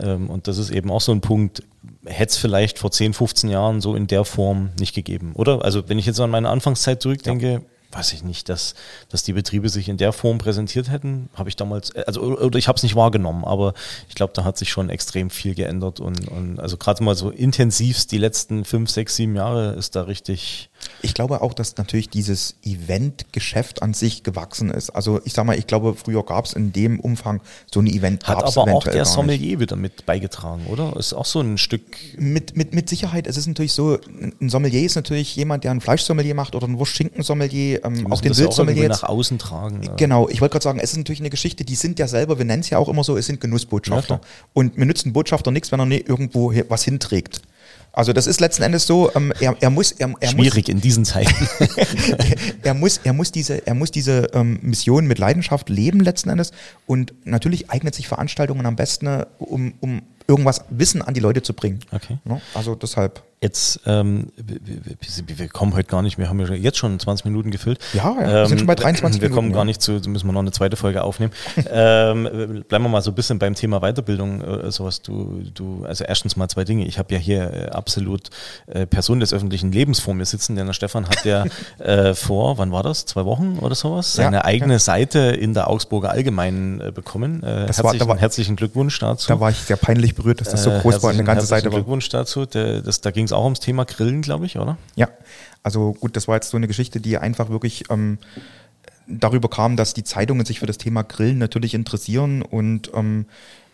[0.00, 1.62] ähm, und das ist eben auch so ein Punkt.
[2.04, 5.64] Hätte es vielleicht vor 10, 15 Jahren so in der Form nicht gegeben, oder?
[5.64, 7.62] Also wenn ich jetzt an meine Anfangszeit zurückdenke,
[7.92, 8.74] weiß ich nicht, dass,
[9.08, 12.58] dass die Betriebe sich in der Form präsentiert hätten, habe ich damals, äh, also oder
[12.58, 13.74] ich habe es nicht wahrgenommen, aber
[14.08, 17.30] ich glaube, da hat sich schon extrem viel geändert und, und also gerade mal so
[17.30, 20.70] intensivst die letzten fünf, sechs, sieben Jahre ist da richtig.
[21.02, 24.90] Ich glaube auch, dass natürlich dieses Eventgeschäft an sich gewachsen ist.
[24.90, 27.40] Also ich sag mal, ich glaube, früher gab es in dem Umfang
[27.72, 28.26] so ein Event.
[28.26, 29.04] Hat aber auch der.
[29.04, 30.96] Sommelier wieder mit beigetragen, oder?
[30.96, 31.82] Ist auch so ein Stück.
[32.16, 33.98] Mit, mit, mit Sicherheit, es ist natürlich so,
[34.40, 38.32] ein Sommelier ist natürlich jemand, der ein Fleischsommelier macht oder ein Wurst-Schinken-Sommelier, ähm, auch den
[38.32, 39.02] ja Wildsommelier jetzt.
[39.02, 39.82] nach außen tragen.
[39.82, 39.94] ja.
[39.94, 42.44] Genau, ich wollte gerade sagen, es ist natürlich eine Geschichte, die sind ja selber, wir
[42.44, 44.14] nennen es ja auch immer so, es sind Genussbotschafter.
[44.14, 44.20] Ja,
[44.52, 47.42] und mir nützt ein Botschafter nichts, wenn er nicht irgendwo was hinträgt.
[47.98, 50.80] Also das ist letzten Endes so, ähm, er, er muss, er, er muss, Schwierig in
[50.80, 51.34] diesen Zeiten.
[52.62, 56.52] er muss, er muss diese, er muss diese ähm, Mission mit Leidenschaft leben letzten Endes.
[56.86, 61.42] Und natürlich eignet sich Veranstaltungen am besten, äh, um, um irgendwas Wissen an die Leute
[61.42, 61.80] zu bringen.
[61.90, 62.18] Okay.
[62.24, 62.40] Ne?
[62.54, 63.20] Also deshalb.
[63.40, 67.52] Jetzt, ähm, wir, wir, kommen heute gar nicht, wir haben ja jetzt schon 20 Minuten
[67.52, 67.78] gefüllt.
[67.92, 69.66] Ja, ja, wir sind schon bei 23 Wir kommen Minuten, gar ja.
[69.66, 71.32] nicht zu, müssen wir noch eine zweite Folge aufnehmen.
[71.70, 75.02] ähm, bleiben wir mal so ein bisschen beim Thema Weiterbildung, äh, sowas.
[75.02, 76.84] Du, du, also erstens mal zwei Dinge.
[76.86, 78.30] Ich habe ja hier äh, absolut
[78.66, 81.44] äh, Personen des öffentlichen Lebens vor mir sitzen, denn der Stefan hat ja
[81.78, 83.06] äh, vor, wann war das?
[83.06, 84.16] Zwei Wochen oder sowas?
[84.16, 84.78] Ja, Seine eigene ja.
[84.80, 87.44] Seite in der Augsburger Allgemeinen äh, bekommen.
[87.44, 89.28] Äh, Das war- herzlichen, da war- herzlichen Glückwunsch dazu.
[89.28, 91.26] Da war ich sehr peinlich berührt, dass das so Äh, groß war und eine herzlichen-
[91.26, 91.78] ganze Seite herzlichen war.
[91.78, 92.44] Glückwunsch dazu.
[92.44, 94.76] Der, das, da ging es auch ums Thema Grillen, glaube ich, oder?
[94.96, 95.08] Ja,
[95.62, 98.18] also gut, das war jetzt so eine Geschichte, die einfach wirklich ähm,
[99.06, 103.26] darüber kam, dass die Zeitungen sich für das Thema Grillen natürlich interessieren und ähm,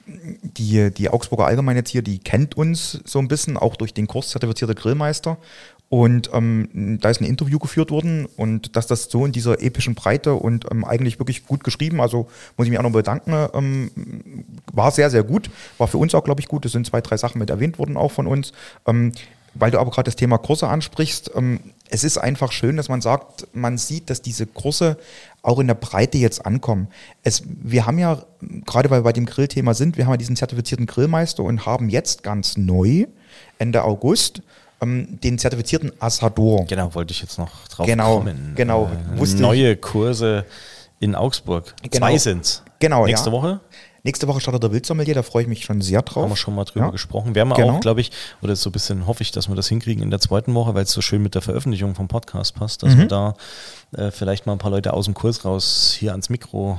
[0.07, 4.07] die, die Augsburger Allgemeine jetzt hier, die kennt uns so ein bisschen, auch durch den
[4.07, 5.39] Kurs zertifizierter Grillmeister.
[5.89, 9.95] Und ähm, da ist ein Interview geführt worden und dass das so in dieser epischen
[9.95, 13.91] Breite und ähm, eigentlich wirklich gut geschrieben, also muss ich mich auch noch bedanken, ähm,
[14.73, 15.51] war sehr, sehr gut.
[15.79, 16.65] War für uns auch, glaube ich, gut.
[16.65, 18.53] Es sind zwei, drei Sachen mit erwähnt worden auch von uns.
[19.55, 23.01] Weil du aber gerade das Thema Kurse ansprichst, ähm, es ist einfach schön, dass man
[23.01, 24.97] sagt, man sieht, dass diese Kurse
[25.43, 26.89] auch in der Breite jetzt ankommen.
[27.23, 28.23] Es, wir haben ja,
[28.67, 31.89] gerade weil wir bei dem Grillthema sind, wir haben ja diesen zertifizierten Grillmeister und haben
[31.89, 33.07] jetzt ganz neu,
[33.59, 34.43] Ende August,
[34.81, 36.65] ähm, den zertifizierten Assador.
[36.67, 38.53] Genau, wollte ich jetzt noch drauf Genau, kommen.
[38.57, 38.91] genau.
[39.17, 40.47] Äh, neue Kurse
[41.01, 41.75] in Augsburg.
[41.83, 41.97] Genau.
[42.07, 42.63] Zwei sind's.
[42.81, 43.33] Genau, Nächste ja.
[43.33, 43.61] Woche.
[44.07, 46.25] Nächste Woche startet der Wildsommelier, da freue ich mich schon sehr drauf.
[46.25, 46.91] Haben wir schon mal drüber Ja.
[46.91, 47.35] gesprochen.
[47.35, 47.77] Werden wir Genau.
[47.77, 48.11] auch, glaube ich,
[48.43, 50.83] oder so ein bisschen hoffe ich, dass wir das hinkriegen in der zweiten Woche, weil
[50.85, 52.99] es so schön mit der Veröffentlichung vom Podcast passt, dass Mhm.
[52.99, 53.35] wir da
[53.97, 56.79] äh, vielleicht mal ein paar Leute aus dem Kurs raus hier ans Mikro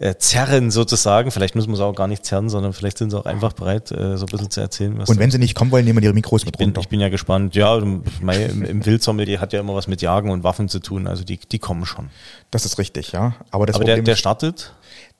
[0.00, 1.30] äh, zerren sozusagen.
[1.32, 3.90] Vielleicht müssen wir es auch gar nicht zerren, sondern vielleicht sind sie auch einfach bereit,
[3.90, 6.04] äh, so ein bisschen zu erzählen, was Und wenn sie nicht kommen wollen, nehmen wir
[6.04, 6.80] ihre Mikros mit ich bin, runter.
[6.82, 7.54] ich bin ja gespannt.
[7.56, 7.80] Ja,
[8.20, 11.06] mei, im, im Wildsommelier hat ja immer was mit Jagen und Waffen zu tun.
[11.08, 12.10] Also die, die kommen schon.
[12.52, 13.34] Das ist richtig, ja.
[13.50, 14.72] Aber das Aber der, Problem der startet,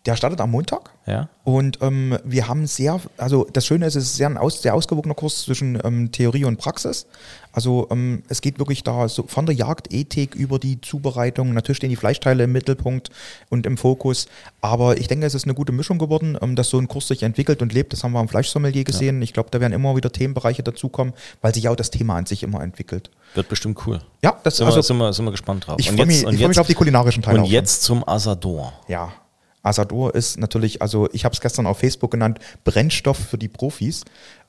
[0.07, 0.91] der startet am Montag.
[1.07, 1.29] ja.
[1.45, 4.75] Und ähm, wir haben sehr, also das Schöne ist, es ist sehr ein aus, sehr
[4.75, 7.07] ausgewogener Kurs zwischen ähm, Theorie und Praxis.
[7.53, 11.55] Also ähm, es geht wirklich da so von der Jagdethik über die Zubereitung.
[11.55, 13.09] Natürlich stehen die Fleischteile im Mittelpunkt
[13.49, 14.27] und im Fokus.
[14.61, 17.23] Aber ich denke, es ist eine gute Mischung geworden, ähm, dass so ein Kurs sich
[17.23, 17.95] entwickelt und lebt.
[17.95, 19.23] Das haben wir am Fleischsommelier gesehen.
[19.23, 22.27] Ich glaube, da werden immer wieder Themenbereiche dazukommen, weil sich ja auch das Thema an
[22.27, 23.11] sich immer entwickelt.
[23.35, 24.01] Wird bestimmt cool.
[24.23, 25.77] Ja, das Sind, also, wir, sind, wir, sind wir gespannt drauf.
[25.79, 27.39] ich freue mich, jetzt- ich freu mich jetzt- auf die kulinarischen Teile.
[27.39, 27.55] Und auch schon.
[27.55, 28.75] jetzt zum Asador.
[28.87, 29.13] Ja,
[29.62, 34.05] Asador ist natürlich, also ich habe es gestern auf Facebook genannt, Brennstoff für die Profis,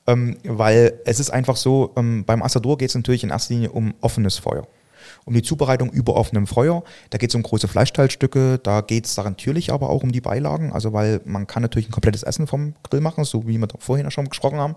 [0.06, 3.70] ähm, weil es ist einfach so, ähm, beim Asador geht es natürlich in erster Linie
[3.70, 4.66] um offenes Feuer.
[5.24, 6.82] Um die Zubereitung über offenem Feuer.
[7.10, 10.72] Da geht es um große Fleischteilstücke, da geht es natürlich aber auch um die Beilagen,
[10.72, 13.76] also weil man kann natürlich ein komplettes Essen vom Grill machen, so wie wir da
[13.78, 14.76] vorhin ja schon gesprochen haben.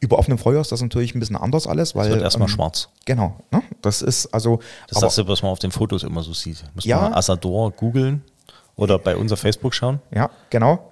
[0.00, 2.06] Über offenem Feuer ist das natürlich ein bisschen anders alles, weil.
[2.08, 2.88] Es wird erstmal ähm, schwarz.
[3.04, 3.62] Genau, ne?
[3.82, 4.58] das ist also.
[4.88, 6.64] Das ist das, was man auf den Fotos immer so sieht.
[6.74, 7.00] Muss Ja.
[7.02, 8.22] man Asador googeln
[8.76, 10.00] oder bei unser Facebook schauen.
[10.14, 10.90] Ja, genau.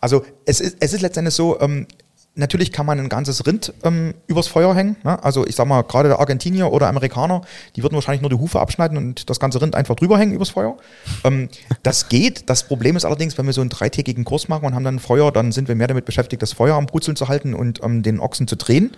[0.00, 1.86] Also es ist, es ist letztendlich so, ähm,
[2.34, 4.96] natürlich kann man ein ganzes Rind ähm, übers Feuer hängen.
[5.04, 5.22] Ne?
[5.22, 7.42] Also ich sag mal, gerade der Argentinier oder Amerikaner,
[7.76, 10.50] die würden wahrscheinlich nur die Hufe abschneiden und das ganze Rind einfach drüber hängen übers
[10.50, 10.76] Feuer.
[11.24, 11.48] Ähm,
[11.82, 12.48] das geht.
[12.48, 15.30] Das Problem ist allerdings, wenn wir so einen dreitägigen Kurs machen und haben dann Feuer,
[15.30, 18.18] dann sind wir mehr damit beschäftigt, das Feuer am Brutzeln zu halten und ähm, den
[18.18, 18.96] Ochsen zu drehen,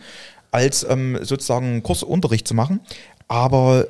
[0.50, 2.80] als ähm, sozusagen Kursunterricht zu machen.
[3.26, 3.86] Aber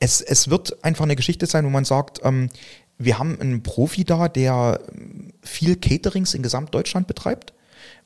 [0.00, 2.50] es, es wird einfach eine Geschichte sein, wo man sagt, ähm,
[2.98, 7.54] wir haben einen Profi da, der ähm, viel Caterings in Gesamtdeutschland betreibt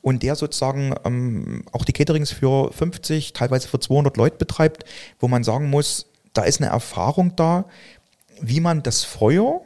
[0.01, 4.85] und der sozusagen ähm, auch die Caterings für 50, teilweise für 200 Leute betreibt,
[5.19, 7.65] wo man sagen muss, da ist eine Erfahrung da,
[8.39, 9.61] wie man das Feuer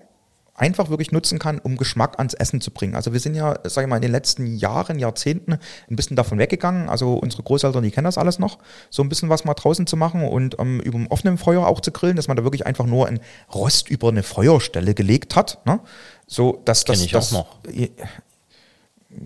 [0.58, 2.96] einfach wirklich nutzen kann, um Geschmack ans Essen zu bringen.
[2.96, 6.40] Also wir sind ja, sage ich mal, in den letzten Jahren, Jahrzehnten ein bisschen davon
[6.40, 6.90] weggegangen.
[6.90, 8.58] Also unsere Großeltern, die kennen das alles noch,
[8.90, 11.80] so ein bisschen was mal draußen zu machen und ähm, über dem offenen Feuer auch
[11.80, 13.20] zu grillen, dass man da wirklich einfach nur ein
[13.54, 15.60] Rost über eine Feuerstelle gelegt hat.
[15.66, 15.80] Ne?
[16.26, 17.60] So, dass das, ich das, auch noch.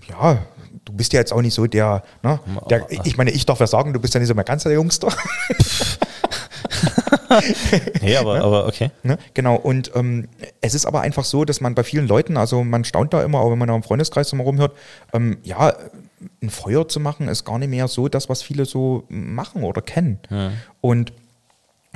[0.07, 0.45] Ja,
[0.85, 2.39] du bist ja jetzt auch nicht so der, ne?
[2.69, 4.73] der ich meine, ich darf ja sagen, du bist ja nicht so mehr ganz der
[4.73, 5.07] Jüngste.
[8.01, 8.91] Nee, aber, aber okay.
[9.03, 9.17] Ne?
[9.33, 10.27] Genau, und ähm,
[10.61, 13.39] es ist aber einfach so, dass man bei vielen Leuten, also man staunt da immer,
[13.39, 14.75] auch wenn man da im Freundeskreis immer rumhört,
[15.13, 15.73] ähm, ja,
[16.41, 19.81] ein Feuer zu machen ist gar nicht mehr so das, was viele so machen oder
[19.81, 20.19] kennen.
[20.81, 21.13] Und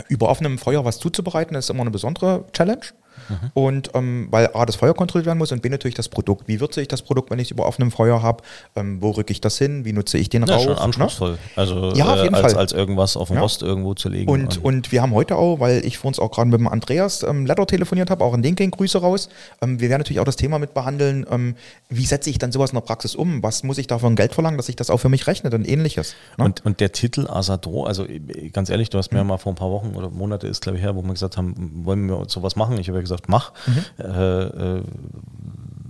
[0.09, 2.85] über offenem Feuer was zuzubereiten, ist immer eine besondere Challenge.
[3.53, 6.47] Und ähm, weil A, das Feuer kontrolliert werden muss und B, natürlich das Produkt.
[6.47, 8.43] Wie würze ich das Produkt, wenn ich es über offenem Feuer habe?
[8.75, 9.85] Ähm, wo rücke ich das hin?
[9.85, 10.63] Wie nutze ich den Ja, Rauch?
[10.63, 10.81] schon ne?
[10.81, 11.37] anspruchsvoll.
[11.55, 12.59] Also Ja, auf äh, jeden als, Fall.
[12.61, 13.41] als irgendwas auf dem Ja.
[13.41, 14.29] Rost irgendwo zu legen.
[14.29, 17.23] Und, und wir haben heute auch, weil ich vor uns auch gerade mit dem Andreas
[17.23, 19.29] ähm, Letter telefoniert habe, auch an den gehen Grüße raus.
[19.61, 21.55] Ähm, wir werden natürlich auch das Thema mit behandeln, ähm,
[21.89, 23.41] wie setze ich dann sowas in der Praxis um?
[23.43, 25.67] Was muss ich dafür ein Geld verlangen, dass sich das auch für mich rechnet und
[25.67, 26.15] ähnliches?
[26.37, 26.45] Ne?
[26.45, 29.51] Und, und der Titel Asador, also äh, ganz ehrlich, du hast mir ja mal vor
[29.51, 32.25] ein paar Wochen oder Monate ist, glaube ich, her, wo wir gesagt haben, wollen wir
[32.27, 32.77] sowas machen?
[32.79, 33.53] Ich habe ja gesagt, mach.
[33.97, 34.83] Äh, äh,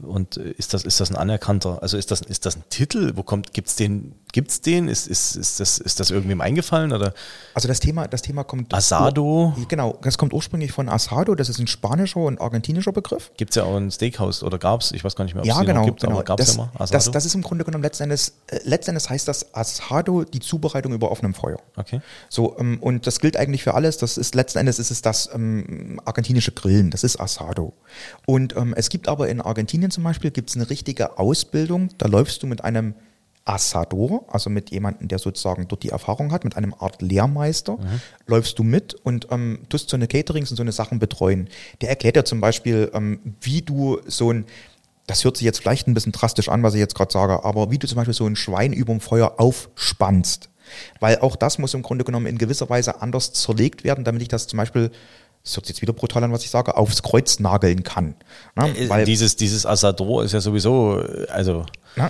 [0.03, 3.13] und ist das, ist das ein anerkannter, also ist das, ist das ein Titel?
[3.15, 4.89] Wo kommt, gibt's den, gibt's den?
[4.89, 6.91] Ist, ist, ist, das, ist das irgendwem eingefallen?
[6.91, 7.13] Oder
[7.53, 8.73] Also das Thema, das Thema kommt.
[8.73, 9.55] Asado?
[9.69, 13.31] Genau, das kommt ursprünglich von Asado, das ist ein spanischer und argentinischer Begriff.
[13.37, 14.91] gibt es ja auch ein Steakhouse oder gab's?
[14.91, 15.79] Ich weiß gar nicht mehr, ob Ja, es die genau.
[15.79, 16.15] noch gibt, genau.
[16.15, 16.91] aber gab's das, ja mal Asado?
[16.91, 20.41] das, das ist im Grunde genommen letzten Endes, äh, letzten Endes heißt das Asado die
[20.41, 21.57] Zubereitung über offenem Feuer.
[21.77, 22.01] okay.
[22.27, 23.97] So, ähm, und das gilt eigentlich für alles.
[23.97, 27.71] Das ist letzten Endes ist es das ähm, argentinische Grillen, das ist Asado.
[28.25, 32.43] Und ähm, es gibt aber in Argentinien zum Beispiel gibt's eine richtige Ausbildung, da läufst
[32.43, 32.95] du mit einem
[33.45, 37.77] Asador, also mit jemandem, der sozusagen dort die Erfahrung hat, mit einem Art Lehrmeister,
[38.25, 41.47] läufst du mit und ähm, tust so eine Caterings und so eine Sachen betreuen.
[41.81, 44.45] Der erklärt dir zum Beispiel, ähm, wie du so ein
[45.07, 47.69] das hört sich jetzt vielleicht ein bisschen drastisch an, was ich jetzt gerade sage, aber
[47.69, 50.49] wie du zum Beispiel so ein Schwein überm Feuer aufspannst.
[50.99, 54.27] Weil auch das muss im Grunde genommen in gewisser Weise anders zerlegt werden, damit ich
[54.29, 54.89] das zum Beispiel,
[55.43, 58.15] das hört sich jetzt wieder brutal an, was ich sage, aufs Kreuz nageln kann.
[58.55, 62.09] Na, Äh, weil, dieses, dieses Asador ist ja sowieso, äh, also na,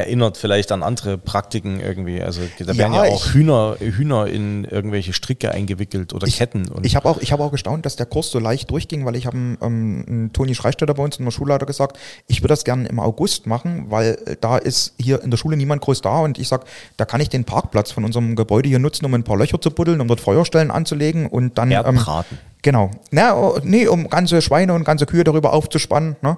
[0.00, 2.20] erinnert vielleicht an andere Praktiken irgendwie.
[2.22, 6.68] Also da Ja, werden ja auch ich- Hühner, Hühner in irgendwelche Stricke eingewickelt oder Ketten.
[6.68, 9.16] Und Ich habe auch, ich habe auch gestaunt, dass der Kurs so leicht durchging, weil
[9.16, 12.64] ich habe ähm, einen Toni Schreistetter bei uns in der Schulleiter gesagt, ich würde das
[12.64, 16.20] gerne im August machen, weil äh, da ist hier in der Schule niemand groß da
[16.20, 16.64] und ich sag,
[16.96, 19.70] da kann ich den Parkplatz von unserem Gebäude hier nutzen, um ein paar Löcher zu
[19.70, 22.38] buddeln, um dort Feuerstellen anzulegen und dann ähm, Erdbraten.
[22.62, 22.90] Genau.
[23.10, 26.16] Na, oh, nee, um ganze Schweine und ganze Kühe darüber aufzuspannen.
[26.20, 26.36] Ne?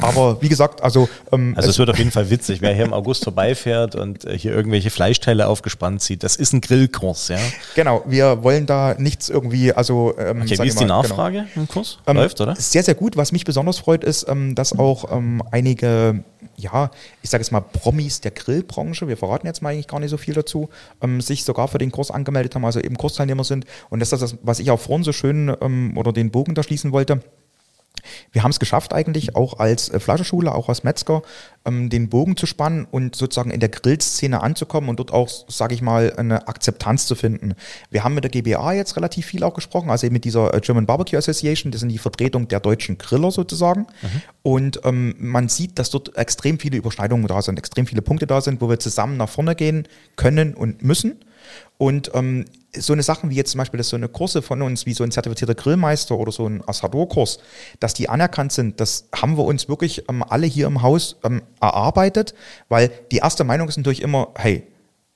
[0.00, 1.08] Aber wie gesagt, also.
[1.32, 4.38] Ähm, Also es wird auf jeden Fall witzig, wer hier im August vorbeifährt und äh,
[4.38, 6.22] hier irgendwelche Fleischteile aufgespannt sieht.
[6.22, 7.38] Das ist ein Grillkurs, ja.
[7.74, 10.14] genau, wir wollen da nichts irgendwie, also.
[10.18, 11.02] Ähm, Okay, wie ist die mal, genau.
[11.02, 11.98] Nachfrage im Kurs?
[12.06, 12.54] Ähm, Läuft, oder?
[12.56, 13.16] Sehr, sehr gut.
[13.16, 16.22] Was mich besonders freut, ist, ähm, dass auch ähm, einige,
[16.56, 16.90] ja,
[17.22, 20.16] ich sage jetzt mal Promis der Grillbranche, wir verraten jetzt mal eigentlich gar nicht so
[20.18, 20.68] viel dazu,
[21.02, 23.64] ähm, sich sogar für den Kurs angemeldet haben, also eben Kursteilnehmer sind.
[23.90, 26.62] Und das ist das, was ich auch vorhin so schön ähm, oder den Bogen da
[26.62, 27.20] schließen wollte.
[28.32, 31.22] Wir haben es geschafft eigentlich, auch als äh, Fleischschule, auch als Metzger,
[31.64, 35.74] ähm, den Bogen zu spannen und sozusagen in der Grillszene anzukommen und dort auch, sage
[35.74, 37.54] ich mal, eine Akzeptanz zu finden.
[37.90, 40.60] Wir haben mit der GBA jetzt relativ viel auch gesprochen, also eben mit dieser äh,
[40.60, 43.86] German Barbecue Association, das sind die Vertretung der deutschen Griller sozusagen.
[44.42, 48.40] Und ähm, man sieht, dass dort extrem viele Überschneidungen da sind, extrem viele Punkte da
[48.40, 51.20] sind, wo wir zusammen nach vorne gehen können und müssen.
[51.78, 52.44] Und ähm,
[52.78, 55.04] so eine Sachen wie jetzt zum Beispiel, dass so eine Kurse von uns, wie so
[55.04, 57.38] ein zertifizierter Grillmeister oder so ein Assador-Kurs,
[57.80, 61.42] dass die anerkannt sind, das haben wir uns wirklich ähm, alle hier im Haus ähm,
[61.60, 62.34] erarbeitet,
[62.68, 64.66] weil die erste Meinung ist natürlich immer, hey,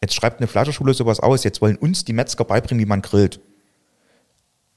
[0.01, 3.41] jetzt schreibt eine Fleischerschule sowas aus, jetzt wollen uns die Metzger beibringen, wie man grillt.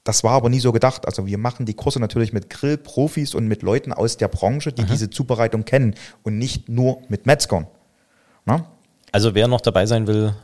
[0.04, 1.06] Das war aber nie so gedacht.
[1.06, 4.84] Also wir machen die Kurse natürlich mit Grillprofis und mit Leuten aus der Branche, die
[4.84, 7.68] diese Zubereitung kennen und nicht nur mit Metzgern.
[8.44, 8.66] Na?
[9.12, 10.34] Also wer noch dabei sein will,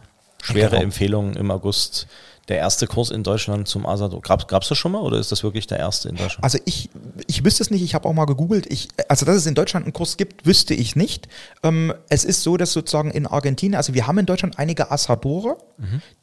[0.42, 0.82] schwere Genau.
[0.82, 2.06] Empfehlung im August.
[2.48, 4.20] Der erste Kurs in Deutschland zum Asado.
[4.20, 6.42] Gab es das schon mal oder ist das wirklich der erste in Deutschland?
[6.42, 6.88] Also ich,
[7.26, 8.64] ich wüsste es nicht, ich habe auch mal gegoogelt.
[8.72, 11.28] Ich, also dass es in Deutschland einen Kurs gibt, wüsste ich nicht.
[11.62, 15.58] Ähm, es ist so, dass sozusagen in Argentinien, also wir haben in Deutschland einige Assadore,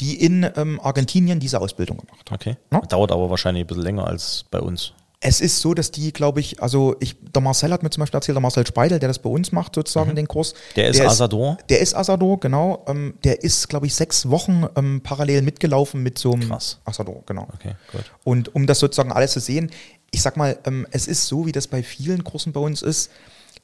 [0.02, 2.36] die in ähm, Argentinien diese Ausbildung gemacht haben.
[2.42, 2.58] Okay.
[2.74, 2.82] Ja.
[2.82, 4.94] Dauert aber wahrscheinlich ein bisschen länger als bei uns.
[5.28, 8.18] Es ist so, dass die, glaube ich, also ich, der Marcel hat mir zum Beispiel
[8.20, 10.54] erzählt, der Marcel Speidel, der das bei uns macht, sozusagen den Kurs.
[10.54, 10.58] Mhm.
[10.76, 11.58] Der ist Assador?
[11.68, 12.86] Der ist Assador, genau.
[12.88, 16.80] Ähm, der ist, glaube ich, sechs Wochen ähm, parallel mitgelaufen mit so einem Krass.
[16.86, 17.48] Assador, genau.
[17.56, 18.04] Okay, gut.
[18.24, 19.72] Und um das sozusagen alles zu sehen,
[20.12, 23.10] ich sag mal, ähm, es ist so, wie das bei vielen Kursen bei uns ist.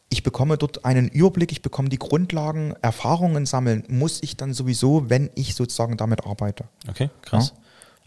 [0.10, 5.10] Ich bekomme dort einen Überblick, ich bekomme die Grundlagen, Erfahrungen sammeln, muss ich dann sowieso,
[5.12, 6.65] wenn ich sozusagen damit arbeite.
[6.89, 7.54] Okay, krass.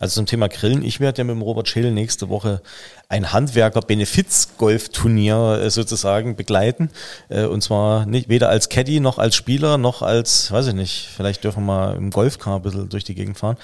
[0.00, 2.61] Also zum Thema Grillen, ich werde ja mit dem Robert Scheel nächste Woche
[3.09, 6.90] ein Handwerker-Benefiz-Golfturnier äh, sozusagen begleiten.
[7.28, 11.09] Äh, und zwar nicht weder als Caddy noch als Spieler noch als, weiß ich nicht,
[11.14, 13.57] vielleicht dürfen wir mal im Golfcar ein bisschen durch die Gegend fahren.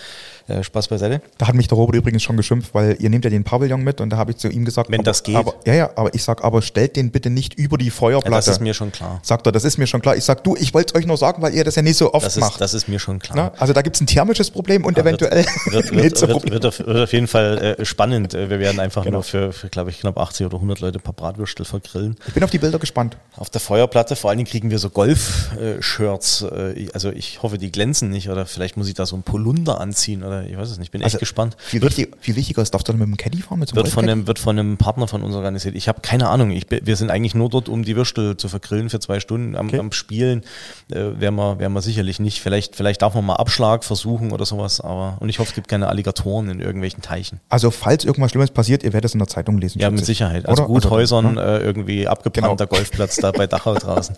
[0.51, 1.21] Äh, Spaß beiseite.
[1.39, 4.01] Da hat mich der Robert übrigens schon geschimpft, weil ihr nehmt ja den Pavillon mit
[4.01, 5.37] und da habe ich zu ihm gesagt, Wenn aber, das geht.
[5.37, 8.37] Aber, ja, ja, aber ich sag, aber stellt den bitte nicht über die Ja, Feuerplatte.
[8.37, 9.21] das ist mir schon klar.
[9.23, 10.17] Sagt er, das ist mir schon klar.
[10.17, 12.13] Ich sag, du, ich wollte es euch nur sagen, weil ihr das ja nicht so
[12.13, 12.61] oft Das ist, macht.
[12.61, 13.37] das ist mir schon klar.
[13.37, 13.53] Ne?
[13.61, 16.79] Also da gibt es ein thermisches Problem und Wird- eventuell wird, wird, wird, wird, auf,
[16.81, 18.35] wird auf jeden Fall äh, spannend.
[18.35, 19.19] Äh, Wir werden einfach Genau.
[19.19, 22.17] nur für, für glaube ich, knapp 80 oder 100 Leute ein paar Bratwürstel vergrillen.
[22.27, 23.17] Ich bin auf die Bilder gespannt.
[23.37, 26.43] Auf der Feuerplatte, vor allen Dingen kriegen wir so Golf-Shirts.
[26.43, 29.81] Äh, also ich hoffe, die glänzen nicht oder vielleicht muss ich da so ein Polunder
[29.81, 30.89] anziehen oder ich weiß es nicht.
[30.89, 31.57] Ich bin echt Also, gespannt.
[31.59, 33.59] Viel, Wird, wichtig, viel wichtiger ist, darfst du dann mit dem Caddy fahren?
[33.61, 35.75] Mit so einem wird, von einem, wird von einem Partner von uns organisiert.
[35.75, 36.51] Ich habe keine Ahnung.
[36.51, 39.57] Ich, wir sind eigentlich nur dort, um die Würstel zu vergrillen für zwei Stunden.
[39.57, 39.79] Am, Okay.
[39.79, 40.43] am Spielen
[40.91, 42.41] äh, wären wir, wären wir sicherlich nicht.
[42.41, 44.81] Vielleicht, vielleicht darf man mal Abschlag versuchen oder sowas.
[44.81, 47.41] Aber und ich hoffe, es gibt keine Alligatoren in irgendwelchen Teichen.
[47.49, 49.79] Also falls irgendwas Schlimmes passiert, ihr werdet es in der Zeitung lesen.
[49.81, 50.07] Ja, mit ich.
[50.07, 50.47] Sicherheit.
[50.49, 50.73] Also Oder?
[50.75, 51.41] Guthäusern, ne?
[51.41, 52.77] äh, irgendwie abgebrannter Genau.
[52.79, 54.15] Golfplatz da bei Dachau draußen.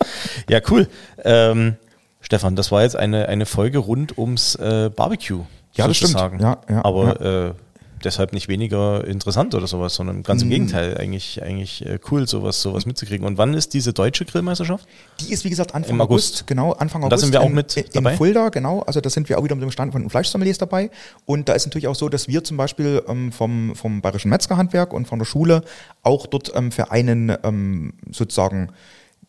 [0.49, 0.87] Ja, cool.
[1.23, 1.75] Ähm,
[2.21, 5.43] Stefan, das war jetzt eine, eine Folge rund ums äh, Barbecue.
[5.73, 6.15] Ja, das stimmt.
[6.15, 7.53] Ja, ja, Aber Äh,
[8.03, 12.61] deshalb nicht weniger interessant oder sowas, sondern ganz im Gegenteil, eigentlich, eigentlich äh, cool, sowas,
[12.61, 13.25] sowas mitzukriegen.
[13.25, 14.87] Und wann ist diese deutsche Grillmeisterschaft?
[15.21, 16.33] Die ist, wie gesagt, Anfang August.
[16.35, 16.47] August.
[16.47, 17.25] Genau, Anfang Und da August.
[17.25, 18.11] sind wir auch mit in, dabei?
[18.11, 18.81] In Fulda, genau.
[18.81, 20.89] Also da sind wir auch wieder mit dem Stand von Fleischsommeliers dabei.
[21.25, 24.93] Und da ist natürlich auch so, dass wir zum Beispiel ähm, vom, vom Bayerischen Metzgerhandwerk
[24.93, 25.63] und von der Schule
[26.01, 28.69] auch dort ähm, für einen ähm, sozusagen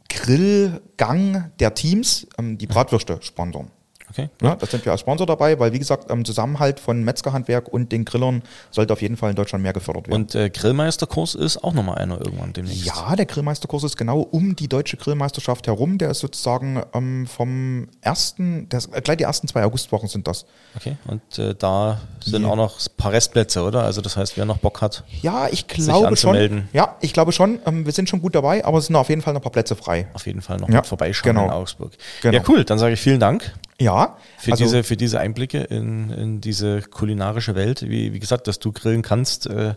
[0.08, 3.70] Grillgang der Teams ähm, die Bratwürste sponsern.
[4.10, 4.28] Okay.
[4.42, 7.90] Ja, da sind wir als Sponsor dabei, weil wie gesagt, im Zusammenhalt von Metzgerhandwerk und
[7.90, 10.14] den Grillern sollte auf jeden Fall in Deutschland mehr gefördert werden.
[10.22, 12.84] Und äh, Grillmeisterkurs ist auch nochmal einer irgendwann demnächst.
[12.84, 15.98] Ja, der Grillmeisterkurs ist genau um die deutsche Grillmeisterschaft herum.
[15.98, 20.44] Der ist sozusagen ähm, vom ersten, das, äh, gleich die ersten zwei Augustwochen sind das.
[20.76, 20.96] Okay.
[21.06, 22.48] Und äh, da sind Ja.
[22.50, 23.84] auch noch ein paar Restplätze, oder?
[23.84, 26.30] Also das heißt, wer noch Bock hat, Ja, ich glaube schon.
[26.30, 26.68] anzumelden.
[26.72, 27.58] Ja, ich glaube schon.
[27.66, 29.52] Ähm, wir sind schon gut dabei, aber es sind auf jeden Fall noch ein paar
[29.52, 30.06] Plätze frei.
[30.12, 31.46] auf jeden Fall noch Ja, mit vorbeischauen genau.
[31.46, 31.92] in Augsburg.
[32.22, 32.34] Genau.
[32.36, 32.64] Ja, cool.
[32.64, 36.80] Dann sage ich vielen Dank Ja, für, also, diese, für diese Einblicke in, in diese
[36.82, 37.82] kulinarische Welt.
[37.82, 39.74] Wie, wie gesagt, dass du grillen kannst, äh,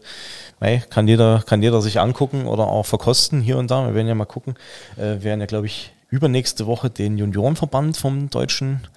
[0.89, 3.88] kann, jeder, kann jeder sich angucken oder auch verkosten hier und da.
[3.88, 4.55] Wir werden ja mal gucken.
[4.97, 8.88] Äh, wir werden ja, glaube ich, übernächste Woche den Juniorenverband vom deutschen,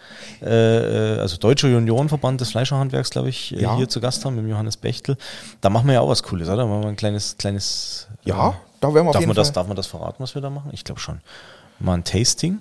[0.43, 3.77] äh, äh, also deutscher Juniorenverband des Fleischerhandwerks, glaube ich, äh, Ja.
[3.77, 5.17] hier zu Gast haben, mit Johannes Bechtel.
[5.63, 6.59] Da machen wir ja auch was Cooles, oder?
[6.59, 8.07] Da machen wir ein kleines, kleines.
[8.25, 10.17] Ja, äh, da werden wir auf darf jeden man das, Fall- Darf man das verraten,
[10.23, 10.69] was wir da machen?
[10.73, 11.21] Ich glaube schon.
[11.81, 12.61] Mal ein Tasting.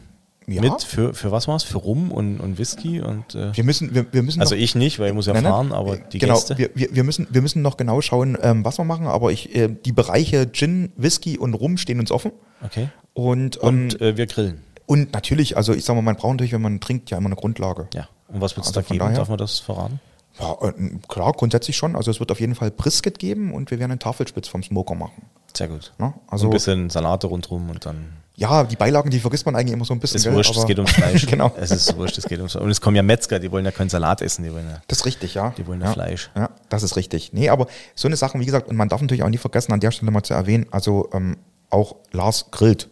[0.51, 0.61] Ja.
[0.61, 1.63] Mit, für, für was war's?
[1.63, 4.99] Für Rum und, und Whisky und äh, Wir müssen, wir, wir müssen also ich nicht,
[4.99, 5.51] weil ich muss ja Nein, nein.
[5.53, 6.57] fahren, aber die genau, Gäste.
[6.57, 9.67] Wir, wir, müssen, wir müssen noch genau schauen, ähm, was wir machen, aber ich, äh,
[9.69, 12.31] die Bereiche Gin, Whisky und Rum stehen uns offen.
[12.65, 12.89] Okay.
[13.13, 14.61] Und, Und ähm, äh, wir grillen.
[14.85, 17.35] und natürlich, also ich sag mal, man braucht natürlich, wenn man trinkt, ja immer eine
[17.35, 17.87] Grundlage.
[17.93, 18.07] Ja.
[18.27, 18.99] Und was wird es Also da geben?
[18.99, 19.99] daher- Darf man das verraten?
[20.39, 20.73] Ja, äh,
[21.07, 21.95] klar, grundsätzlich schon.
[21.97, 24.95] Also es wird auf jeden Fall Brisket geben und wir werden einen Tafelspitz vom Smoker
[24.95, 25.23] machen.
[25.53, 25.91] Sehr gut.
[25.97, 26.13] Ne?
[26.27, 28.13] Also Also ein bisschen Salate rundherum und dann.
[28.39, 30.17] Ja, die Beilagen, die vergisst man eigentlich immer so ein bisschen.
[30.17, 31.25] Ist gell, wurscht, es aber- geht ums Fleisch.
[31.27, 31.51] genau.
[31.57, 33.89] Es ist wurscht, es geht ums Und es kommen ja Metzger, die wollen ja keinen
[33.89, 34.81] Salat essen, die wollen ja.
[34.87, 35.53] Das ist richtig, ja.
[35.57, 35.93] Die wollen ja ja.
[35.93, 36.31] Fleisch.
[36.35, 37.33] Ja, das ist richtig.
[37.33, 39.79] Nee, aber so eine Sache, wie gesagt, und man darf natürlich auch nie vergessen, an
[39.81, 41.37] der Stelle mal zu erwähnen, also ähm,
[41.69, 42.89] auch Lars grillt.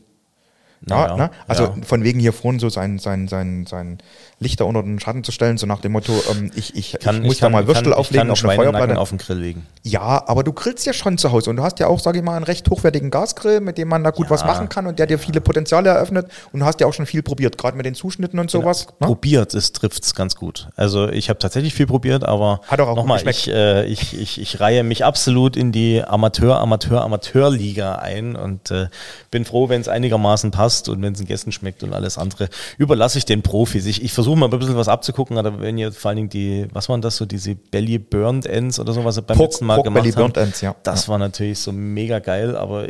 [0.88, 1.32] Ja, Naja, ne?
[1.48, 1.76] Also ja.
[1.84, 3.98] von wegen hier vorne so sein, sein, sein, sein
[4.40, 7.40] Lichter unter den Schatten zu stellen, so nach dem Motto, ähm, ich, ich, ich muss
[7.40, 9.00] da mal Würstel ich auflegen kann auf eine Feuerplatte.
[9.00, 9.66] auf den Grill legen.
[9.82, 12.24] Ja, aber du grillst ja schon zu Hause und du hast ja auch, sage ich
[12.24, 14.32] mal, einen recht hochwertigen Gasgrill, mit dem man da gut Ja.
[14.32, 17.08] was machen kann und der dir viele Potenziale eröffnet und du hast ja auch schon
[17.08, 18.86] viel probiert, gerade mit den Zuschnitten und sowas.
[19.00, 19.08] Ne?
[19.08, 20.70] Probiert, es trifft's ganz gut.
[20.76, 22.62] Also ich habe tatsächlich viel probiert, aber
[22.96, 28.36] nochmal, ich, äh, ich, ich, ich reihe mich absolut in die Amateur, Amateur, Amateurliga ein
[28.36, 28.88] und äh,
[29.32, 32.50] bin froh, wenn es einigermaßen passt und wenn es den Gästen schmeckt und alles andere.
[32.78, 33.86] Überlasse ich den Profis.
[33.86, 36.68] Ich, ich versuche mal ein bisschen was abzugucken, aber wenn ihr vor allen Dingen die,
[36.74, 39.66] was waren das so, diese Belly Burned Ends oder so, was ihr beim Pork- letzten
[39.66, 40.34] Mal Pork gemacht Belly haben.
[40.36, 40.76] Ends, ja.
[40.84, 42.88] Das war natürlich so mega geil, aber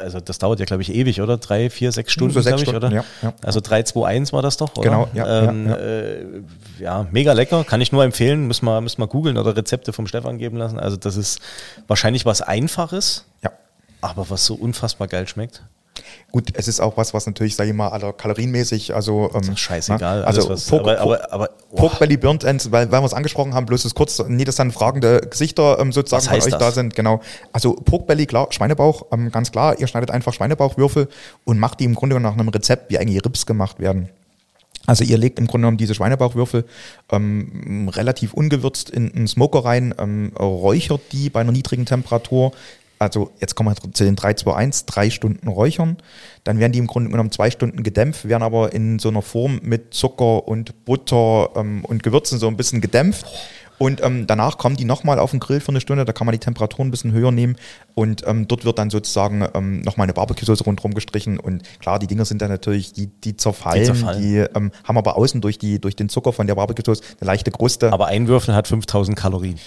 [0.00, 1.36] also das dauert ja, glaube ich, ewig, oder?
[1.38, 2.94] Drei, vier, sechs Stunden, so glaube ich, Stunden, oder?
[2.94, 3.32] ja, ja.
[3.42, 4.82] Also 3, 2, 1 war das doch, oder?
[4.82, 5.76] Genau, ja, ähm, ja, ja.
[5.82, 6.24] Äh,
[6.80, 8.46] ja, mega lecker, kann ich nur empfehlen.
[8.46, 10.78] Müssen wir, müssen wir googeln oder Rezepte vom Stefan geben lassen.
[10.78, 11.40] Also das ist
[11.86, 13.50] wahrscheinlich was Einfaches, Ja.
[14.00, 15.62] aber was so unfassbar geil schmeckt.
[16.32, 20.20] Gut, es ist auch was, was natürlich, sage ich mal, aller kalorienmäßig, also ähm, Scheißegal.
[20.20, 20.26] ne?
[20.26, 23.54] alles, also was, Pork, aber, aber, Pork Belly Burnt Ends, weil, weil wir es angesprochen
[23.54, 26.60] haben, bloß das kurz, nie, dass dann fragende Gesichter ähm, sozusagen von heißt euch das?
[26.60, 26.94] da sind.
[26.94, 27.20] Genau.
[27.52, 29.78] Also Pork Belly, klar, Schweinebauch, ähm, ganz klar.
[29.78, 31.08] Ihr schneidet einfach Schweinebauchwürfel
[31.44, 34.10] und macht die im Grunde genommen nach einem Rezept, wie eigentlich Rips gemacht werden.
[34.86, 36.64] Also ihr legt im Grunde genommen diese Schweinebauchwürfel
[37.10, 42.52] ähm, relativ ungewürzt in einen Smoker rein, ähm, räuchert die bei einer niedrigen Temperatur.
[42.98, 45.96] Also jetzt kommen wir zu den 3, 2, 1, drei Stunden räuchern.
[46.44, 49.60] Dann werden die im Grunde genommen zwei Stunden gedämpft, werden aber in so einer Form
[49.62, 53.26] mit Zucker und Butter ähm, und Gewürzen so ein bisschen gedämpft.
[53.78, 56.32] Und ähm, danach kommen die nochmal auf den Grill für eine Stunde, da kann man
[56.32, 57.56] die Temperatur ein bisschen höher nehmen
[57.94, 62.06] und ähm, dort wird dann sozusagen ähm, nochmal eine Barbecue-Soße rundherum gestrichen und klar, die
[62.06, 64.48] Dinger sind dann natürlich, die, die zerfallen, die, Die zerfallen.
[64.54, 67.92] ähm, haben aber außen durch, die, durch den Zucker von der Barbecue-Soße eine leichte Kruste.
[67.92, 69.58] aber ein Würfel hat 5000 Kalorien.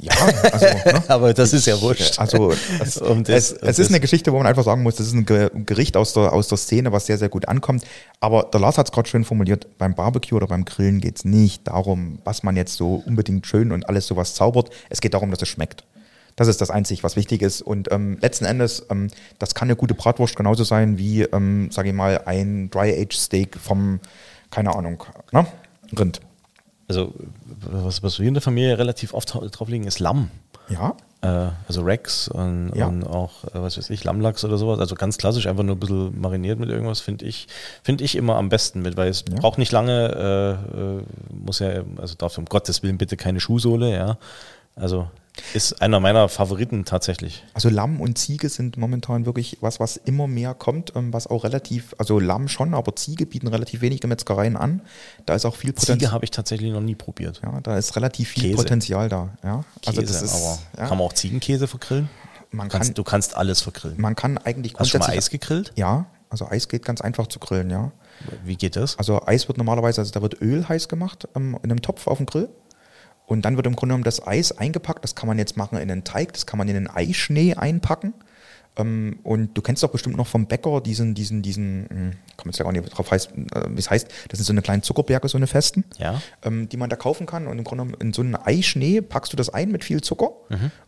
[0.00, 0.12] Ja,
[0.52, 1.02] also, ne?
[1.08, 2.18] Aber das ist ja wurscht.
[2.18, 4.82] Also es, Um das- es, um es ist das- eine Geschichte, wo man einfach sagen
[4.82, 7.48] muss, das ist ein Ge- Gericht aus der, aus der Szene, was sehr, sehr gut
[7.48, 7.84] ankommt.
[8.20, 11.24] Aber der Lars hat es gerade schön formuliert, beim Barbecue oder beim Grillen geht es
[11.24, 14.70] nicht darum, was man jetzt so unbedingt schön und alles sowas zaubert.
[14.88, 15.84] Es geht darum, dass es schmeckt.
[16.36, 17.62] Das ist das Einzige, was wichtig ist.
[17.62, 19.08] Und ähm, letzten Endes, ähm,
[19.40, 23.98] das kann eine gute Bratwurst genauso sein wie, ähm, sage ich mal, ein Dry-Age-Steak vom,
[24.50, 25.02] keine Ahnung,
[25.32, 25.46] ne?
[25.98, 26.20] Rind.
[26.86, 27.12] Also
[27.62, 30.30] was, was wir in der Familie relativ oft drauflegen, ist Lamm.
[30.68, 32.86] Ja, Äh, also Rex und, Ja.
[32.86, 34.78] und auch, äh, was weiß ich, Lammlachs oder sowas.
[34.78, 37.48] Also ganz klassisch, einfach nur ein bisschen mariniert mit irgendwas, finde ich,
[37.82, 41.02] finde ich immer am besten mit, weil es braucht nicht lange, äh, äh,
[41.34, 44.16] muss ja, also darf um Gottes Willen bitte keine Schuhsohle, ja.
[44.76, 45.08] Also
[45.54, 47.44] ist einer meiner Favoriten tatsächlich.
[47.54, 51.44] Also Lamm und Ziege sind momentan wirklich was, was immer mehr kommt, ähm, was auch
[51.44, 54.82] relativ, also Lamm schon, aber Ziege bieten relativ wenige Metzgereien an.
[55.26, 56.12] Da ist auch viel Ziege Potenzial.
[56.12, 57.40] habe ich tatsächlich noch nie probiert.
[57.42, 58.56] Ja, da ist relativ viel Käse.
[58.56, 59.30] Potenzial da.
[59.42, 62.08] Ja, Käse, also das ist, aber ja, kann man auch Ziegenkäse vergrillen?
[62.50, 64.00] man Kannst, kann, du kannst alles vergrillen.
[64.00, 65.72] man kann eigentlich Hast du schon mal Eis gegrillt?
[65.76, 67.92] Ja, also Eis geht ganz einfach zu grillen, ja.
[68.44, 68.98] Wie geht das?
[68.98, 72.18] Also Eis wird normalerweise, also da wird Öl heiß gemacht ähm, in einem Topf auf
[72.18, 72.48] dem Grill.
[73.28, 75.04] Und dann wird im Grunde genommen das Eis eingepackt.
[75.04, 78.14] Das kann man jetzt machen in einen Teig, das kann man in einen Eischnee einpacken.
[78.76, 82.58] Ähm, und du kennst doch bestimmt noch vom Bäcker diesen, diesen, diesen, hm, komm jetzt
[82.58, 85.28] ja auch nicht drauf heißt, äh, wie es heißt, das sind so eine kleinen Zuckerberge,
[85.28, 86.22] so eine festen, Ja.
[86.42, 87.46] ähm, die man da kaufen kann.
[87.46, 90.30] Und im Grunde genommen in so einen Eischnee packst du das ein mit viel Zucker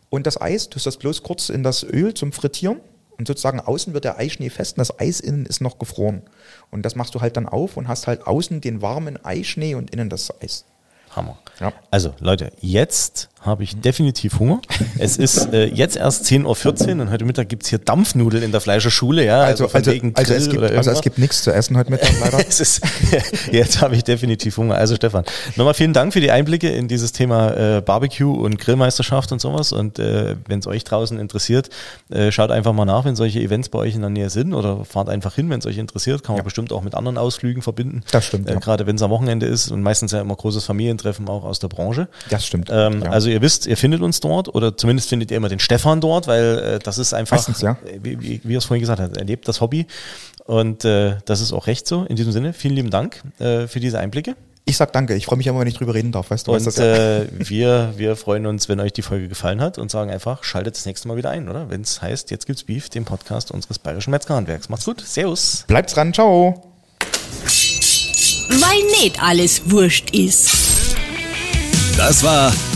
[0.09, 2.79] und das Eis, tust das bloß kurz in das Öl zum Frittieren.
[3.17, 6.23] Und sozusagen außen wird der Eischnee fest und das Eis innen ist noch gefroren.
[6.71, 9.91] Und das machst du halt dann auf und hast halt außen den warmen Eischnee und
[9.91, 10.65] innen das Eis.
[11.15, 11.37] Hammer.
[11.59, 11.73] Ja.
[11.91, 14.61] Also Leute, jetzt habe ich definitiv Hunger.
[14.99, 18.51] Es ist äh, jetzt erst 10.14 Uhr und heute Mittag gibt es hier Dampfnudeln in
[18.51, 19.25] der Fleischerschule.
[19.25, 22.11] Ja, Also, also, wegen also, es, gibt, also es gibt nichts zu essen heute Mittag
[22.21, 22.47] leider.
[22.47, 22.81] ist,
[23.51, 24.75] jetzt habe ich definitiv Hunger.
[24.75, 25.23] Also Stefan,
[25.55, 29.71] nochmal vielen Dank für die Einblicke in dieses Thema äh, Barbecue und Grillmeisterschaft und sowas.
[29.71, 31.69] Und äh, wenn es euch draußen interessiert,
[32.11, 34.85] äh, schaut einfach mal nach, wenn solche Events bei euch in der Nähe sind oder
[34.85, 36.21] fahrt einfach hin, wenn es euch interessiert.
[36.23, 36.43] Kann man Ja.
[36.43, 38.03] bestimmt auch mit anderen Ausflügen verbinden.
[38.11, 38.59] Das stimmt, Äh, ja.
[38.59, 41.69] Gerade wenn es am Wochenende ist und meistens ja immer großes Familientreffen auch aus der
[41.69, 42.07] Branche.
[42.29, 42.69] Das stimmt.
[42.71, 43.09] Ähm, ja.
[43.09, 46.27] Also ihr wisst, ihr findet uns dort oder zumindest findet ihr immer den Stefan dort,
[46.27, 47.77] weil äh, das ist einfach, Meistens, ja.
[47.85, 49.87] äh, wie, wie, wie er es vorhin gesagt hat, er lebt das Hobby
[50.45, 52.03] und äh, das ist auch recht so.
[52.03, 54.35] In diesem Sinne, vielen lieben Dank äh, für diese Einblicke.
[54.65, 55.15] Ich sag danke.
[55.15, 56.29] Ich freue mich immer, wenn ich drüber reden darf.
[56.29, 57.17] Weißt du, weißt Und das ja.
[57.23, 60.75] äh, wir, wir freuen uns, wenn euch die Folge gefallen hat und sagen einfach, schaltet
[60.75, 61.69] das nächste Mal wieder ein, oder?
[61.69, 64.69] Wenn es heißt, jetzt gibt's Beef, den Podcast unseres bayerischen Metzgerhandwerks.
[64.69, 65.01] Macht's gut.
[65.01, 65.65] Servus.
[65.67, 66.13] Bleibt dran.
[66.13, 66.61] Ciao.
[68.49, 70.51] Weil nicht alles wurscht ist.
[71.97, 72.53] Das war